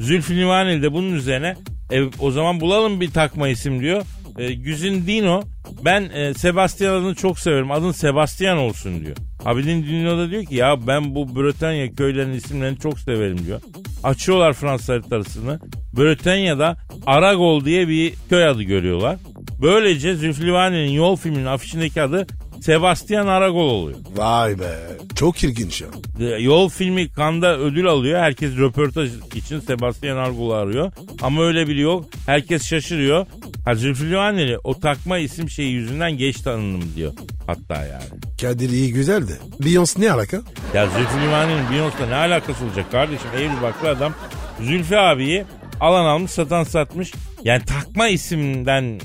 [0.00, 1.56] Zülfü Livaneli de bunun üzerine
[1.92, 4.02] e, o zaman bulalım bir takma isim diyor.
[4.38, 5.42] E, Güzin Dino
[5.84, 9.16] ben e, Sebastian adını çok severim adın Sebastian olsun diyor.
[9.44, 13.60] Abidin Dino da diyor ki ya ben bu Bretanya köylerinin isimlerini çok severim diyor.
[14.04, 15.60] Açıyorlar Fransız haritasını.
[15.96, 19.16] Bretanya'da Aragol diye bir köy adı görüyorlar.
[19.62, 22.26] Böylece Zülfü Livaneli'nin yol filminin afişindeki adı
[22.60, 23.98] Sebastian Aragol oluyor.
[24.16, 24.78] Vay be.
[25.14, 26.38] Çok ilginç ya.
[26.38, 28.20] Yol filmi Kanda ödül alıyor.
[28.20, 30.92] Herkes röportaj için Sebastian Argol'u arıyor.
[31.22, 32.04] Ama öyle biri yok.
[32.26, 33.26] Herkes şaşırıyor.
[33.64, 37.12] Ha Zülfü Livaneli o takma isim şeyi yüzünden geç tanındım diyor.
[37.46, 38.20] Hatta yani.
[38.40, 39.32] Kadir iyi güzel de.
[39.60, 40.42] Beyoncé ne alaka?
[40.74, 43.28] Ya Zülfü Livaneli'nin Beyoncé'la ne alakası olacak kardeşim?
[43.36, 44.14] Evli baklı adam.
[44.62, 45.44] Zülfü abiyi
[45.80, 47.12] alan almış satan satmış.
[47.44, 49.00] Yani takma isimden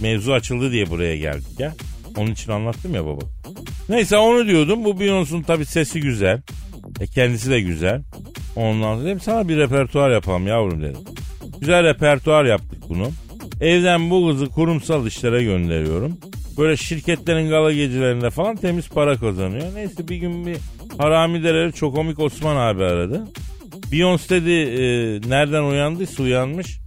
[0.00, 1.74] mevzu açıldı diye buraya geldik ya.
[2.16, 3.24] Onun için anlattım ya baba.
[3.88, 4.84] Neyse onu diyordum.
[4.84, 6.42] Bu Beyoncé'nun tabii sesi güzel.
[7.00, 8.02] E kendisi de güzel.
[8.56, 11.00] Ondan dedim sana bir repertuar yapalım yavrum dedim.
[11.60, 13.08] Güzel repertuar yaptık bunu.
[13.60, 16.18] Evden bu kızı kurumsal işlere gönderiyorum.
[16.58, 19.66] Böyle şirketlerin gala gecelerinde falan temiz para kazanıyor.
[19.74, 20.56] Neyse bir gün bir
[20.98, 23.24] harami dereli çok komik Osman abi aradı.
[23.92, 24.80] Beyoncé dedi e,
[25.30, 26.78] nereden uyandıysa uyanmış.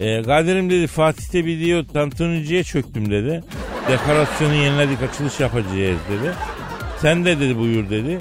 [0.00, 3.42] E, Kadir'im dedi Fatih'te bir diyor tantuniciye çöktüm dedi.
[3.90, 6.34] Dekorasyonu yeniledik açılış yapacağız dedi.
[7.00, 8.18] Sen de dedi buyur dedi.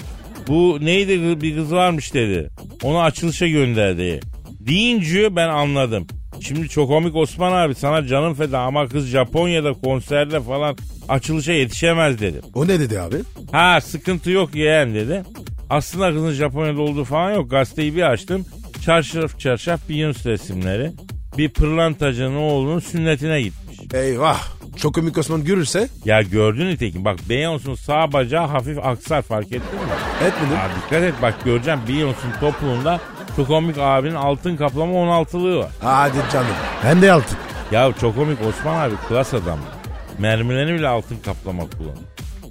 [0.48, 2.50] Bu neydi bir kız varmış dedi.
[2.84, 4.20] Onu açılışa gönderdi.
[4.60, 6.08] Deyince ben anladım.
[6.42, 10.78] Şimdi çok komik Osman abi sana canım feda ama kız Japonya'da konserde falan
[11.10, 12.42] açılışa yetişemez dedim.
[12.54, 13.18] O ne dedi abi?
[13.52, 15.24] Ha sıkıntı yok yeğen dedi.
[15.70, 17.52] Aslında kızın Japonya'da olduğu falan yok.
[17.52, 18.46] Gazeteyi bir açtım.
[18.86, 20.92] Çarşaf çarşaf Beyoncé resimleri.
[21.38, 23.80] Bir pırlantacının oğlunun sünnetine gitmiş.
[23.94, 24.59] Eyvah.
[24.78, 29.60] Çok komik Osman görürse Ya gördün nitekim bak Beyoncé'un sağ bacağı hafif aksar fark ettin
[29.62, 30.28] mi?
[30.28, 30.56] etmedim.
[30.58, 33.00] Ha, dikkat et bak göreceğim Beyoncé'un topuğunda
[33.36, 35.70] çok komik abinin altın kaplama 16'lığı var.
[35.82, 36.48] Hadi canım.
[36.82, 37.38] Hem de altın.
[37.72, 39.60] Ya çok komik Osman abi klas adam.
[40.20, 41.98] Mermilerini bile altın kaplama kullanıyor.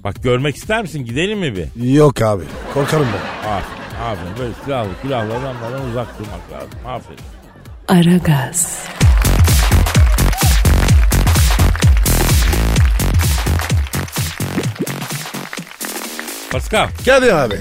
[0.03, 1.93] Bak görmek ister misin gidelim mi bir?
[1.93, 2.43] Yok abi.
[2.73, 3.49] Korkarım ben.
[3.49, 4.37] Aferin, aferin.
[4.39, 6.79] Böyle silahlı silahlı adamlardan uzak durmak lazım.
[6.87, 7.19] Aferin.
[7.87, 8.85] Aragaz,
[16.51, 17.55] Pascal, Kadir abi.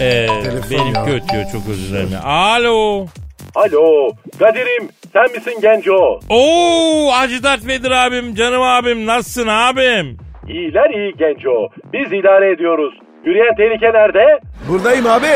[0.00, 1.04] ee, Telefon benim ya.
[1.04, 2.08] kötü çok özür dilerim.
[2.24, 3.06] Alo.
[3.54, 6.20] Alo Kadir'im sen misin genco?
[6.30, 10.16] Oo Hacı Dert Vedir abim, canım abim, nasılsın abim?
[10.48, 11.68] İyiler iyi genco.
[11.92, 12.94] Biz idare ediyoruz.
[13.24, 14.40] Yürüyen tehlike nerede?
[14.68, 15.26] Buradayım abi.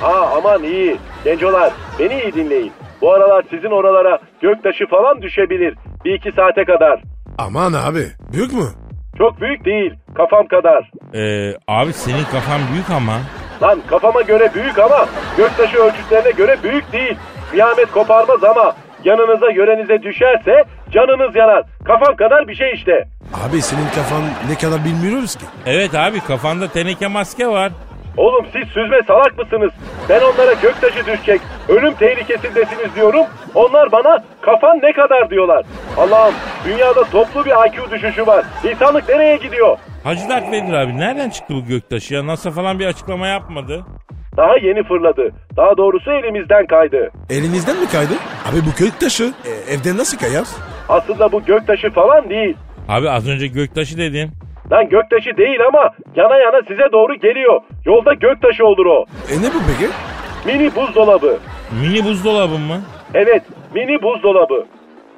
[0.00, 0.96] Ha aman iyi.
[1.24, 2.72] Gencolar beni iyi dinleyin.
[3.00, 5.74] Bu aralar sizin oralara göktaşı falan düşebilir.
[6.04, 7.00] Bir iki saate kadar.
[7.38, 8.02] Aman abi.
[8.32, 8.64] Büyük mü?
[9.18, 9.92] Çok büyük değil.
[10.14, 10.90] Kafam kadar.
[11.14, 13.12] Ee, abi senin kafan büyük ama.
[13.62, 17.16] Lan kafama göre büyük ama göktaşı ölçütlerine göre büyük değil.
[17.50, 21.62] Kıyamet koparmaz ama yanınıza yörenize düşerse canınız yanar.
[21.84, 23.04] Kafam kadar bir şey işte.
[23.48, 25.44] Abi senin kafan ne kadar bilmiyoruz ki.
[25.66, 27.72] Evet abi kafanda teneke maske var.
[28.16, 29.70] Oğlum siz süzme salak mısınız?
[30.08, 33.24] Ben onlara göktaşı düşecek, ölüm tehlikesindesiniz diyorum.
[33.54, 35.64] Onlar bana kafan ne kadar diyorlar.
[35.96, 38.44] Allah'ım dünyada toplu bir IQ düşüşü var.
[38.70, 39.78] İnsanlık nereye gidiyor?
[40.04, 42.26] Hacı Dert Vedir abi nereden çıktı bu göktaşı ya?
[42.26, 43.84] NASA falan bir açıklama yapmadı.
[44.36, 45.32] Daha yeni fırladı.
[45.56, 47.10] Daha doğrusu elimizden kaydı.
[47.30, 48.12] Elinizden mi kaydı?
[48.50, 50.44] Abi bu kök taşı e, evden nasıl kayar?
[50.88, 52.56] Aslında bu göktaşı falan değil.
[52.88, 54.30] Abi az önce göktaşı dedin.
[54.72, 57.60] Lan göktaşı değil ama yana yana size doğru geliyor.
[57.86, 59.04] Yolda göktaşı olur o.
[59.32, 59.90] E ne bu peki?
[60.46, 61.38] Mini buzdolabı.
[61.82, 62.80] Mini buzdolabı mı?
[63.14, 63.42] Evet,
[63.74, 64.66] mini buzdolabı.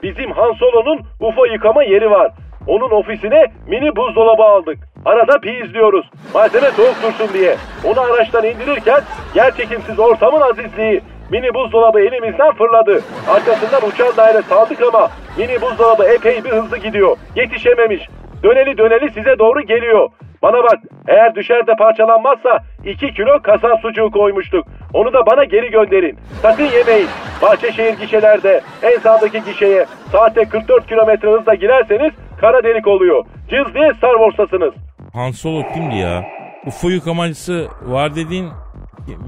[0.02, 2.32] Bizim Han Solo'nun UFO yıkama yeri var.
[2.66, 4.78] Onun ofisine mini buzdolabı aldık.
[5.04, 6.10] Arada bir izliyoruz.
[6.34, 7.56] Malzeme soğuk dursun diye.
[7.84, 9.00] Onu araçtan indirirken
[9.34, 11.00] yer çekimsiz ortamın azizliği.
[11.30, 13.00] Mini buzdolabı elimizden fırladı.
[13.30, 17.16] Arkasından uçan daire saldık ama mini buzdolabı epey bir hızlı gidiyor.
[17.36, 18.08] Yetişememiş.
[18.42, 20.08] Döneli döneli size doğru geliyor.
[20.42, 24.66] Bana bak eğer düşer de parçalanmazsa 2 kilo kasap sucuğu koymuştuk.
[24.94, 26.18] Onu da bana geri gönderin.
[26.42, 27.08] Sakın yemeyin.
[27.42, 33.24] Bahçeşehir gişelerde en sağdaki gişeye saatte 44 kilometre hızla girerseniz kara delik oluyor.
[33.50, 34.74] Diye Star Wars'tasınız.
[35.12, 36.24] Han Solo kimdi ya?
[36.66, 38.48] UFO yıkamacısı var dediğin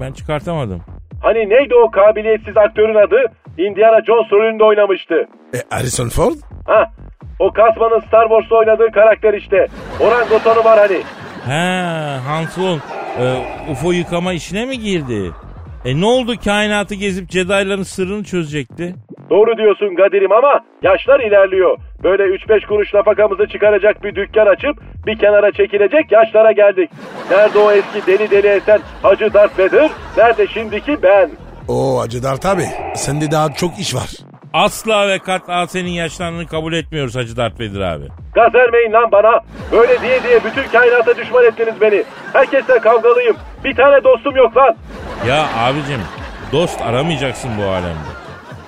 [0.01, 0.81] ben çıkartamadım.
[1.21, 3.19] Hani neydi o kabiliyetsiz aktörün adı?
[3.57, 5.15] Indiana Jones rolünde oynamıştı.
[5.53, 6.35] E Harrison Ford?
[6.67, 6.91] Ha,
[7.39, 9.67] o kasmanın Star Wars'ta oynadığı karakter işte.
[9.99, 11.01] Orangutonu var hani.
[11.45, 11.81] He
[12.27, 12.77] Han Solo
[13.19, 13.23] e,
[13.71, 15.31] UFO yıkama işine mi girdi?
[15.85, 18.95] E ne oldu kainatı gezip Jedi'ların sırrını çözecekti?
[19.29, 21.77] Doğru diyorsun Gadir'im ama yaşlar ilerliyor.
[22.05, 26.89] Böyle 3-5 kuruş nafakamızı çıkaracak bir dükkan açıp bir kenara çekilecek yaşlara geldik.
[27.31, 29.89] Nerede o eski deli deli esen Hacı Darth Vader?
[30.17, 31.29] Nerede şimdiki ben?
[31.67, 32.65] Oo Hacı Dert abi.
[32.95, 34.09] Sende daha çok iş var.
[34.53, 38.05] Asla ve kat'a senin yaşlandığını kabul etmiyoruz Hacı Dert Vedir abi.
[38.33, 39.39] Gaz vermeyin lan bana.
[39.71, 42.03] Böyle diye diye bütün kainata düşman ettiniz beni.
[42.33, 43.35] Herkesle kavgalıyım.
[43.63, 44.75] Bir tane dostum yok lan.
[45.27, 46.01] Ya abicim
[46.51, 48.24] dost aramayacaksın bu alemde.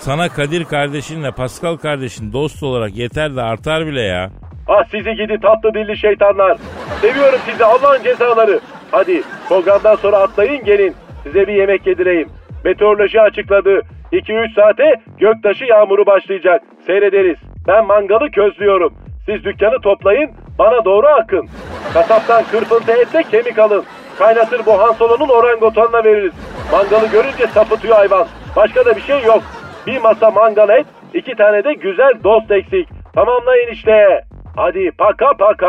[0.08, 4.30] Sana Kadir kardeşinle Pascal kardeşin dost olarak yeter de artar bile ya.
[4.67, 6.58] Ah sizi gidi tatlı dilli şeytanlar.
[7.02, 8.60] Seviyorum sizi Allah'ın cezaları.
[8.91, 10.96] Hadi programdan sonra atlayın gelin.
[11.24, 12.30] Size bir yemek yedireyim.
[12.65, 13.82] Meteoroloji açıkladı.
[14.12, 16.62] 2-3 saate göktaşı yağmuru başlayacak.
[16.86, 17.38] Seyrederiz.
[17.67, 18.93] Ben mangalı közlüyorum.
[19.26, 21.50] Siz dükkanı toplayın, bana doğru akın.
[21.93, 23.84] Kasaptan kırpıntı etle kemik alın.
[24.20, 26.34] Kaynatır bu Han Solo'nun orangotanına veririz.
[26.72, 28.28] Mangalı görünce sapıtıyor hayvan.
[28.56, 29.43] Başka da bir şey yok.
[29.88, 32.89] Bir masa mangal et, iki tane de güzel dost eksik.
[33.13, 34.21] Tamamlayın işte.
[34.56, 35.67] Hadi paka paka.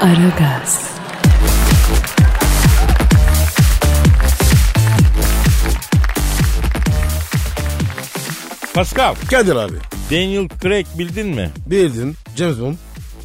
[0.00, 0.96] Aragaz,
[8.74, 9.74] Pascal, Kadir abi.
[10.10, 11.50] Daniel Craig bildin mi?
[11.66, 12.14] Bildin.
[12.36, 12.74] James Bond.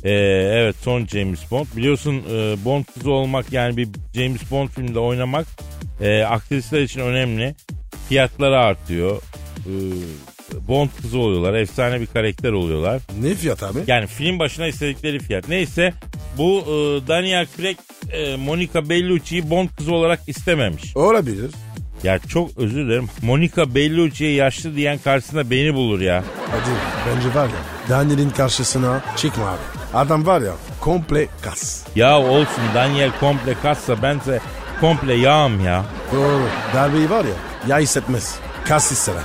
[0.03, 0.11] Ee,
[0.59, 1.65] evet son James Bond.
[1.75, 5.45] Biliyorsun e, Bond kızı olmak yani bir James Bond filmde oynamak
[6.01, 7.55] e, aktrisler için önemli.
[8.09, 9.21] Fiyatları artıyor.
[9.67, 11.53] Ee, Bond kızı oluyorlar.
[11.53, 13.01] Efsane bir karakter oluyorlar.
[13.21, 13.79] Ne fiyat abi?
[13.87, 15.49] Yani film başına istedikleri fiyat.
[15.49, 15.93] Neyse
[16.37, 17.77] bu e, Daniel Craig
[18.11, 20.97] e, Monica Bellucci'yi Bond kızı olarak istememiş.
[20.97, 21.51] Olabilir.
[22.03, 23.09] Ya çok özür dilerim.
[23.21, 26.23] Monica Bellucci'ye yaşlı diyen karşısında beni bulur ya.
[26.51, 26.69] Hadi
[27.07, 29.57] bence var ya Daniel'in karşısına çıkma abi.
[29.93, 31.83] Adam var ya komple kas.
[31.95, 34.39] Ya olsun Daniel komple kassa bense
[34.79, 35.85] komple yağım ya.
[36.13, 36.41] Doğru.
[36.75, 37.35] Darbeyi var ya
[37.67, 38.35] ya hissetmez.
[38.65, 39.23] Kas hisseder.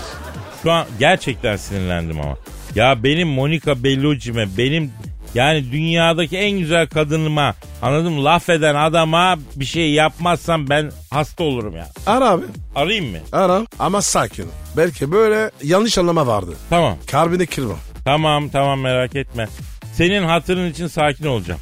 [0.67, 2.37] Şu an gerçekten sinirlendim ama.
[2.75, 4.93] Ya benim Monica Bellucci'me benim
[5.35, 11.45] yani dünyadaki en güzel kadınıma anladın mı laf eden adama bir şey yapmazsam ben hasta
[11.45, 11.89] olurum ya.
[12.07, 12.45] Ara abi.
[12.75, 13.19] Arayayım mı?
[13.33, 14.47] Ara ama sakin.
[14.77, 16.51] Belki böyle yanlış anlama vardı.
[16.71, 16.99] Tamam.
[17.11, 17.77] Kalbini kırma.
[18.05, 19.49] Tamam tamam merak etme.
[19.93, 21.61] Senin hatırın için sakin olacağım.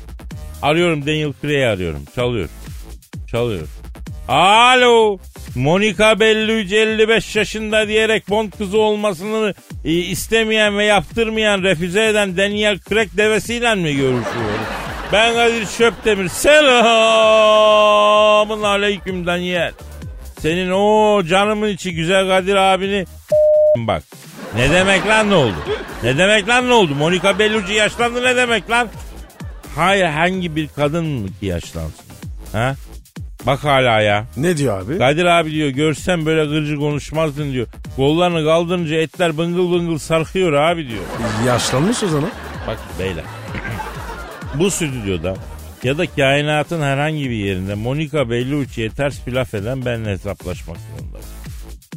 [0.62, 2.00] Arıyorum Daniel Craig'i arıyorum.
[2.14, 2.48] Çalıyor.
[3.30, 3.68] Çalıyor.
[4.28, 5.18] Alo.
[5.54, 12.78] Monica Bellucci 55 yaşında diyerek Bond kızı olmasını e, istemeyen ve yaptırmayan refüze eden Daniel
[12.88, 14.66] Craig devesiyle mi görüşüyoruz?
[15.12, 16.28] Ben Kadir Şöptemir.
[16.28, 16.72] Selamun
[18.62, 19.72] aleyküm Daniel.
[20.40, 23.04] Senin o canımın içi güzel Kadir abini
[23.76, 24.02] bak.
[24.56, 25.56] Ne demek lan ne oldu?
[26.02, 26.94] Ne demek lan ne oldu?
[26.94, 28.88] Monica Bellucci yaşlandı ne demek lan?
[29.76, 32.04] Hayır hangi bir kadın mı ki yaşlansın?
[32.52, 32.74] Ha?
[33.46, 34.24] Bak hala ya.
[34.36, 34.98] Ne diyor abi?
[34.98, 37.66] Kadir abi diyor görsen böyle gırcı konuşmazdın diyor.
[37.96, 41.02] Kollarını kaldırınca etler bıngıl bıngıl sarkıyor abi diyor.
[41.46, 42.30] Yaşlanmış o zaman.
[42.66, 43.24] Bak beyler.
[44.54, 45.34] Bu stüdyoda
[45.82, 51.26] ya da kainatın herhangi bir yerinde Monica Bellucci'ye ters bir laf eden benimle hesaplaşmak zorundayım.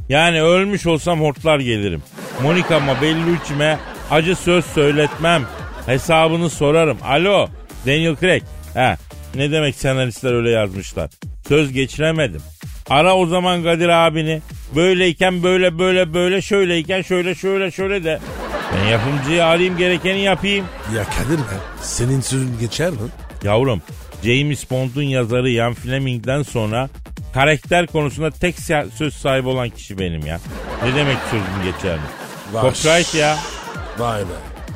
[0.10, 2.04] Yani ölmüş olsam hortlar gelirim.
[2.44, 3.78] Monica'ma Bellucci'me
[4.12, 5.44] acı söz söyletmem.
[5.86, 6.98] Hesabını sorarım.
[7.04, 7.48] Alo
[7.86, 8.44] Daniel Craig.
[8.74, 8.98] Ha,
[9.36, 11.10] ne demek senaristler öyle yazmışlar.
[11.48, 12.42] Söz geçiremedim.
[12.90, 14.42] Ara o zaman Kadir abini.
[14.76, 18.20] Böyleyken böyle böyle böyle şöyleyken şöyle şöyle şöyle de.
[18.76, 20.66] Ben yapımcıyı arayayım gerekeni yapayım.
[20.96, 22.98] Ya Kadir be senin sözün geçer mi?
[23.44, 23.82] Yavrum
[24.24, 26.90] James Bond'un yazarı Ian Fleming'den sonra
[27.34, 28.56] karakter konusunda tek
[28.98, 30.40] söz sahibi olan kişi benim ya.
[30.84, 32.06] Ne demek sözüm geçer mi?
[32.52, 33.38] Copyright ya.
[33.98, 34.26] Vay be.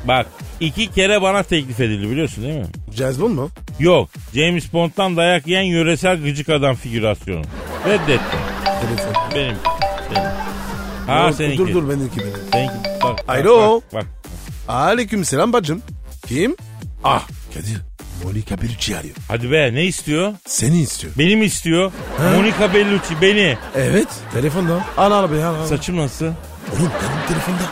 [0.04, 0.26] Bak
[0.66, 2.66] iki kere bana teklif edildi biliyorsun değil mi?
[2.96, 3.50] James Bond mu?
[3.78, 7.42] Yok James Bond'dan dayak yiyen yöresel gıcık adam figürasyonu.
[7.86, 8.40] Reddettim.
[8.64, 9.14] Telefon.
[9.34, 9.56] Benim.
[10.14, 10.30] benim.
[11.06, 11.58] Ha Dur, seninki.
[11.58, 12.32] Dur dur benimki benim.
[12.52, 12.74] Seninki.
[13.04, 13.80] Bak, bak, Alo.
[13.92, 14.06] Bak, bak.
[14.68, 15.82] Aleyküm selam bacım.
[16.26, 16.56] Kim?
[17.04, 17.78] Ah Kadir.
[18.24, 19.14] Monica Bellucci arıyor.
[19.28, 20.32] Hadi be ne istiyor?
[20.46, 21.12] Seni istiyor.
[21.18, 21.92] Benim istiyor.
[22.36, 23.56] Monica Bellucci beni.
[23.76, 24.08] Evet.
[24.32, 24.84] Telefonda.
[24.96, 25.54] Al al be al.
[25.54, 25.66] al.
[25.66, 26.24] Saçım nasıl?
[26.26, 27.62] Oğlum benim telefonda.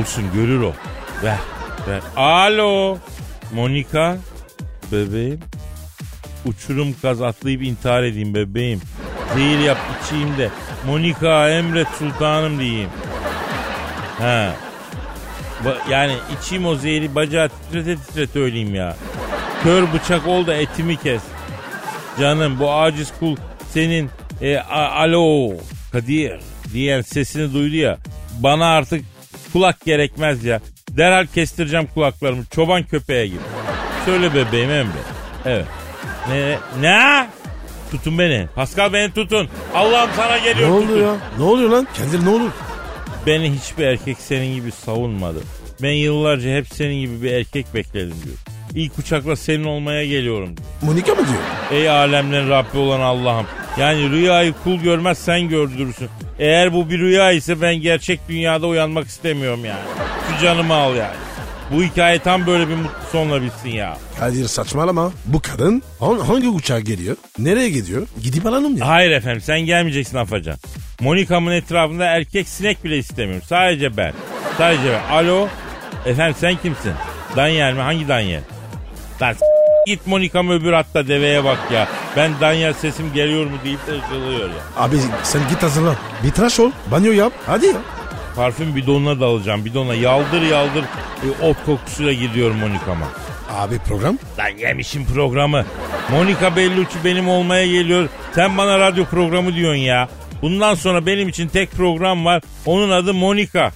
[0.00, 0.72] Olsun görür o.
[1.24, 1.38] Ver.
[1.88, 2.00] Ver.
[2.16, 2.98] Alo.
[3.52, 4.16] Monica.
[4.92, 5.40] Bebeğim.
[6.46, 8.80] Uçurum kaz atlayıp intihar edeyim bebeğim.
[9.34, 10.50] Zehir yap içeyim de.
[10.86, 12.88] Monica emret sultanım diyeyim.
[14.18, 14.54] Ha.
[15.64, 18.96] Ba- yani içeyim o zehri bacağı titrete titrete öleyim ya.
[19.62, 21.22] Kör bıçak ol da etimi kes.
[22.20, 23.36] Canım bu aciz kul
[23.70, 24.10] senin
[24.40, 25.52] e, a- alo
[25.92, 26.40] Kadir
[26.72, 27.98] diyen sesini duydu ya.
[28.38, 29.04] Bana artık
[29.52, 30.60] kulak gerekmez ya.
[30.96, 33.38] Derhal kestireceğim kulaklarımı çoban köpeğe gibi.
[34.04, 34.98] Söyle bebeğim Emre.
[35.44, 35.66] Evet.
[36.28, 36.58] Ne?
[36.80, 37.26] Ne?
[37.90, 38.46] Tutun beni.
[38.54, 39.48] Pascal beni tutun.
[39.74, 41.00] Allah'ım sana Ne geliyor oldu tutun.
[41.02, 41.14] ya?
[41.38, 41.86] Ne oluyor lan?
[41.98, 42.50] Kadir ne olur?
[43.26, 45.38] Beni hiçbir erkek senin gibi savunmadı.
[45.82, 48.36] Ben yıllarca hep senin gibi bir erkek bekledim diyor.
[48.74, 50.68] İlk uçakla senin olmaya geliyorum diyor.
[50.82, 51.80] Monica mı diyor?
[51.80, 53.46] Ey alemlerin Rabbi olan Allah'ım.
[53.78, 56.08] Yani rüyayı kul görmez sen gördürürsün.
[56.38, 59.80] Eğer bu bir rüya ise ben gerçek dünyada uyanmak istemiyorum yani.
[60.30, 61.14] Şu canımı al yani.
[61.70, 63.96] Bu hikaye tam böyle bir mutlu sonla bitsin ya.
[64.20, 65.12] Kadir saçmalama.
[65.26, 67.16] Bu kadın han- hangi uçağa geliyor?
[67.38, 68.06] Nereye gidiyor?
[68.22, 68.88] Gidip alalım ya.
[68.88, 70.56] Hayır efendim sen gelmeyeceksin Afacan.
[71.00, 73.42] Monika'mın etrafında erkek sinek bile istemiyorum.
[73.48, 74.12] Sadece ben.
[74.58, 75.14] Sadece ben.
[75.14, 75.48] Alo.
[76.06, 76.92] Efendim sen kimsin?
[77.36, 77.80] Daniel mi?
[77.80, 78.42] Hangi Daniel?
[79.22, 79.34] Lan
[79.86, 81.88] git Monika'm öbür hatta deveye bak ya.
[82.16, 84.56] Ben Daniel sesim geliyor mu deyip de ırgılıyor ya.
[84.76, 85.96] Abi sen git hazırlan.
[86.24, 86.70] Bir tıraş ol.
[86.90, 87.32] Banyo yap.
[87.46, 87.72] Hadi ya.
[88.36, 89.64] Parfüm bidonuna dalacağım.
[89.64, 90.84] Bidona yaldır yaldır
[91.24, 93.06] e, ot kokusuyla gidiyorum Monika'ma.
[93.50, 94.18] Abi program.
[94.38, 95.64] Lan yemişim programı.
[96.10, 98.08] Monica Bellucci benim olmaya geliyor.
[98.34, 100.08] Sen bana radyo programı diyorsun ya.
[100.42, 102.42] Bundan sonra benim için tek program var.
[102.66, 103.72] Onun adı Monica.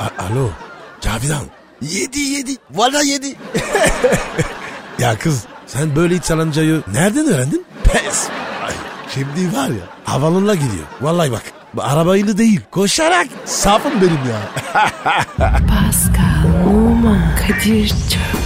[0.00, 0.50] A- Alo.
[1.00, 1.44] Cavidan.
[1.82, 2.56] Yedi yedi.
[2.70, 3.26] Valla yedi.
[4.98, 7.64] ya kız sen böyle iç salancayı nereden öğrendin?
[7.84, 8.26] Pes.
[8.66, 8.72] Ay,
[9.14, 10.84] şimdi var ya havalınla gidiyor.
[11.00, 11.42] Vallahi bak.
[11.78, 13.26] Arabayla değil koşarak.
[13.44, 14.40] Safım benim ya.
[15.68, 18.45] Pascal, Oman, Kadir çok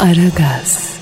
[0.00, 0.93] Aragaz.